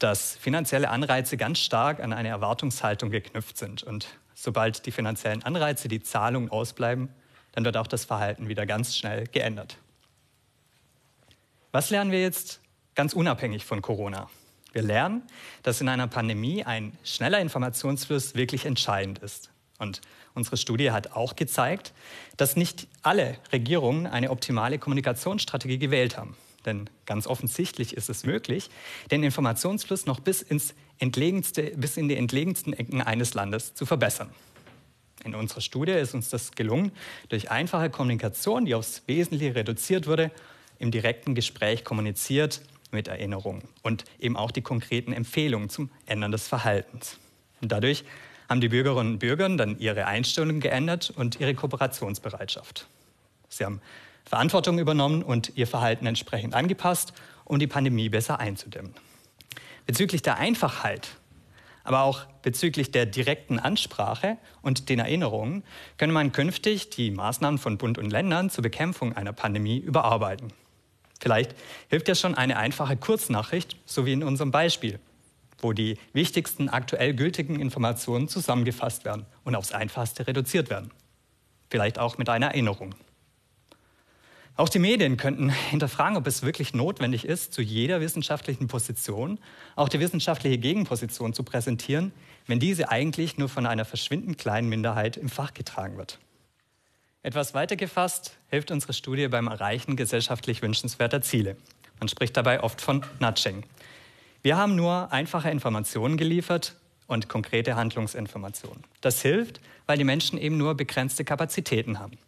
dass 0.00 0.36
finanzielle 0.36 0.88
Anreize 0.88 1.36
ganz 1.36 1.58
stark 1.60 2.00
an 2.00 2.12
eine 2.12 2.28
Erwartungshaltung 2.28 3.10
geknüpft 3.10 3.56
sind. 3.56 3.82
Und 3.82 4.08
sobald 4.34 4.86
die 4.86 4.92
finanziellen 4.92 5.42
Anreize, 5.42 5.88
die 5.88 6.02
Zahlungen 6.02 6.50
ausbleiben, 6.50 7.10
dann 7.52 7.64
wird 7.64 7.76
auch 7.76 7.86
das 7.86 8.04
Verhalten 8.04 8.48
wieder 8.48 8.66
ganz 8.66 8.96
schnell 8.96 9.26
geändert. 9.26 9.76
Was 11.72 11.90
lernen 11.90 12.10
wir 12.10 12.20
jetzt 12.20 12.60
ganz 12.94 13.12
unabhängig 13.12 13.64
von 13.64 13.82
Corona? 13.82 14.28
Wir 14.72 14.82
lernen, 14.82 15.22
dass 15.62 15.80
in 15.80 15.88
einer 15.88 16.06
Pandemie 16.06 16.64
ein 16.64 16.96
schneller 17.04 17.40
Informationsfluss 17.40 18.34
wirklich 18.34 18.66
entscheidend 18.66 19.18
ist. 19.18 19.50
Und 19.78 20.00
unsere 20.34 20.56
Studie 20.56 20.92
hat 20.92 21.12
auch 21.12 21.36
gezeigt, 21.36 21.92
dass 22.36 22.56
nicht 22.56 22.86
alle 23.02 23.36
Regierungen 23.52 24.06
eine 24.06 24.30
optimale 24.30 24.78
Kommunikationsstrategie 24.78 25.78
gewählt 25.78 26.16
haben. 26.16 26.36
Denn 26.66 26.90
ganz 27.06 27.26
offensichtlich 27.26 27.96
ist 27.96 28.10
es 28.10 28.24
möglich, 28.24 28.70
den 29.10 29.22
Informationsfluss 29.22 30.06
noch 30.06 30.20
bis, 30.20 30.42
ins 30.42 30.74
entlegenste, 30.98 31.62
bis 31.76 31.96
in 31.96 32.08
die 32.08 32.16
entlegensten 32.16 32.72
Ecken 32.72 33.00
eines 33.00 33.34
Landes 33.34 33.74
zu 33.74 33.86
verbessern. 33.86 34.30
In 35.24 35.34
unserer 35.34 35.60
Studie 35.60 35.92
ist 35.92 36.14
uns 36.14 36.30
das 36.30 36.52
gelungen, 36.52 36.92
durch 37.28 37.50
einfache 37.50 37.90
Kommunikation, 37.90 38.64
die 38.64 38.74
aufs 38.74 39.02
Wesentliche 39.06 39.54
reduziert 39.54 40.06
wurde, 40.06 40.30
im 40.78 40.90
direkten 40.90 41.34
Gespräch 41.34 41.84
kommuniziert 41.84 42.62
mit 42.90 43.08
Erinnerungen 43.08 43.62
und 43.82 44.04
eben 44.18 44.36
auch 44.36 44.50
die 44.50 44.62
konkreten 44.62 45.12
Empfehlungen 45.12 45.68
zum 45.68 45.90
Ändern 46.06 46.32
des 46.32 46.48
Verhaltens. 46.48 47.18
Und 47.60 47.70
dadurch 47.70 48.04
haben 48.48 48.60
die 48.60 48.68
Bürgerinnen 48.68 49.12
und 49.12 49.18
Bürger 49.18 49.48
dann 49.48 49.78
ihre 49.78 50.06
Einstellung 50.06 50.60
geändert 50.60 51.12
und 51.14 51.38
ihre 51.38 51.54
Kooperationsbereitschaft. 51.54 52.88
Sie 53.48 53.64
haben 53.64 53.80
Verantwortung 54.30 54.78
übernommen 54.78 55.24
und 55.24 55.56
ihr 55.56 55.66
Verhalten 55.66 56.06
entsprechend 56.06 56.54
angepasst, 56.54 57.14
um 57.44 57.58
die 57.58 57.66
Pandemie 57.66 58.08
besser 58.08 58.38
einzudämmen. 58.38 58.94
Bezüglich 59.86 60.22
der 60.22 60.36
Einfachheit, 60.36 61.08
aber 61.82 62.04
auch 62.04 62.26
bezüglich 62.40 62.92
der 62.92 63.06
direkten 63.06 63.58
Ansprache 63.58 64.38
und 64.62 64.88
den 64.88 65.00
Erinnerungen 65.00 65.64
könne 65.98 66.12
man 66.12 66.30
künftig 66.30 66.90
die 66.90 67.10
Maßnahmen 67.10 67.58
von 67.58 67.76
Bund 67.76 67.98
und 67.98 68.08
Ländern 68.08 68.50
zur 68.50 68.62
Bekämpfung 68.62 69.16
einer 69.16 69.32
Pandemie 69.32 69.78
überarbeiten. 69.78 70.52
Vielleicht 71.20 71.56
hilft 71.88 72.06
ja 72.06 72.14
schon 72.14 72.36
eine 72.36 72.56
einfache 72.56 72.96
Kurznachricht, 72.96 73.78
so 73.84 74.06
wie 74.06 74.12
in 74.12 74.22
unserem 74.22 74.52
Beispiel, 74.52 75.00
wo 75.58 75.72
die 75.72 75.98
wichtigsten 76.12 76.68
aktuell 76.68 77.14
gültigen 77.14 77.58
Informationen 77.58 78.28
zusammengefasst 78.28 79.04
werden 79.04 79.26
und 79.42 79.56
aufs 79.56 79.72
Einfachste 79.72 80.28
reduziert 80.28 80.70
werden. 80.70 80.92
Vielleicht 81.68 81.98
auch 81.98 82.16
mit 82.16 82.28
einer 82.28 82.46
Erinnerung. 82.46 82.94
Auch 84.60 84.68
die 84.68 84.78
Medien 84.78 85.16
könnten 85.16 85.48
hinterfragen, 85.48 86.18
ob 86.18 86.26
es 86.26 86.42
wirklich 86.42 86.74
notwendig 86.74 87.24
ist, 87.24 87.54
zu 87.54 87.62
jeder 87.62 88.02
wissenschaftlichen 88.02 88.68
Position 88.68 89.38
auch 89.74 89.88
die 89.88 90.00
wissenschaftliche 90.00 90.58
Gegenposition 90.58 91.32
zu 91.32 91.44
präsentieren, 91.44 92.12
wenn 92.46 92.60
diese 92.60 92.90
eigentlich 92.90 93.38
nur 93.38 93.48
von 93.48 93.64
einer 93.64 93.86
verschwindend 93.86 94.36
kleinen 94.36 94.68
Minderheit 94.68 95.16
im 95.16 95.30
Fach 95.30 95.54
getragen 95.54 95.96
wird. 95.96 96.18
Etwas 97.22 97.54
weiter 97.54 97.76
gefasst 97.76 98.36
hilft 98.50 98.70
unsere 98.70 98.92
Studie 98.92 99.28
beim 99.28 99.46
Erreichen 99.46 99.96
gesellschaftlich 99.96 100.60
wünschenswerter 100.60 101.22
Ziele. 101.22 101.56
Man 101.98 102.10
spricht 102.10 102.36
dabei 102.36 102.62
oft 102.62 102.82
von 102.82 103.02
Nudging. 103.18 103.64
Wir 104.42 104.58
haben 104.58 104.76
nur 104.76 105.10
einfache 105.10 105.50
Informationen 105.50 106.18
geliefert 106.18 106.76
und 107.06 107.30
konkrete 107.30 107.76
Handlungsinformationen. 107.76 108.84
Das 109.00 109.22
hilft, 109.22 109.58
weil 109.86 109.96
die 109.96 110.04
Menschen 110.04 110.38
eben 110.38 110.58
nur 110.58 110.74
begrenzte 110.74 111.24
Kapazitäten 111.24 111.98
haben. 111.98 112.18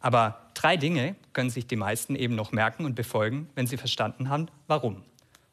Aber 0.00 0.50
drei 0.54 0.76
Dinge 0.76 1.16
können 1.32 1.50
sich 1.50 1.66
die 1.66 1.76
meisten 1.76 2.14
eben 2.14 2.34
noch 2.34 2.52
merken 2.52 2.84
und 2.84 2.94
befolgen, 2.94 3.48
wenn 3.54 3.66
sie 3.66 3.76
verstanden 3.76 4.28
haben, 4.28 4.46
warum. 4.66 5.02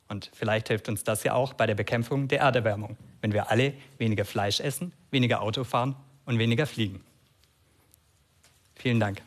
Und 0.07 0.29
vielleicht 0.33 0.67
hilft 0.67 0.87
uns 0.87 1.03
das 1.03 1.23
ja 1.23 1.33
auch 1.33 1.53
bei 1.53 1.65
der 1.65 1.75
Bekämpfung 1.75 2.27
der 2.27 2.41
Erderwärmung, 2.41 2.95
wenn 3.21 3.33
wir 3.33 3.49
alle 3.49 3.73
weniger 3.97 4.25
Fleisch 4.25 4.59
essen, 4.59 4.93
weniger 5.09 5.41
Auto 5.41 5.63
fahren 5.63 5.95
und 6.25 6.37
weniger 6.37 6.67
fliegen. 6.67 7.03
Vielen 8.75 8.99
Dank. 8.99 9.21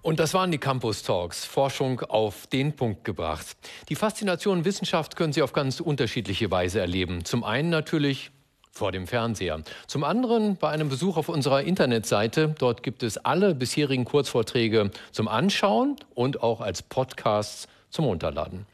Und 0.00 0.18
das 0.18 0.34
waren 0.34 0.50
die 0.50 0.58
Campus 0.58 1.04
Talks, 1.04 1.44
Forschung 1.44 2.00
auf 2.00 2.48
den 2.48 2.74
Punkt 2.74 3.04
gebracht. 3.04 3.56
Die 3.88 3.94
Faszination 3.94 4.64
Wissenschaft 4.64 5.14
können 5.14 5.32
Sie 5.32 5.42
auf 5.42 5.52
ganz 5.52 5.78
unterschiedliche 5.78 6.50
Weise 6.50 6.80
erleben. 6.80 7.24
Zum 7.24 7.44
einen 7.44 7.70
natürlich 7.70 8.32
vor 8.72 8.90
dem 8.90 9.06
Fernseher. 9.06 9.62
Zum 9.86 10.02
anderen 10.02 10.56
bei 10.56 10.70
einem 10.70 10.88
Besuch 10.88 11.16
auf 11.18 11.28
unserer 11.28 11.62
Internetseite. 11.62 12.54
Dort 12.58 12.82
gibt 12.82 13.02
es 13.02 13.18
alle 13.18 13.54
bisherigen 13.54 14.04
Kurzvorträge 14.04 14.90
zum 15.12 15.28
Anschauen 15.28 15.96
und 16.14 16.42
auch 16.42 16.60
als 16.60 16.82
Podcasts 16.82 17.68
zum 17.90 18.06
Runterladen. 18.06 18.66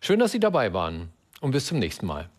Schön, 0.00 0.20
dass 0.20 0.32
Sie 0.32 0.40
dabei 0.40 0.72
waren 0.72 1.10
und 1.40 1.50
bis 1.50 1.66
zum 1.66 1.80
nächsten 1.80 2.06
Mal. 2.06 2.30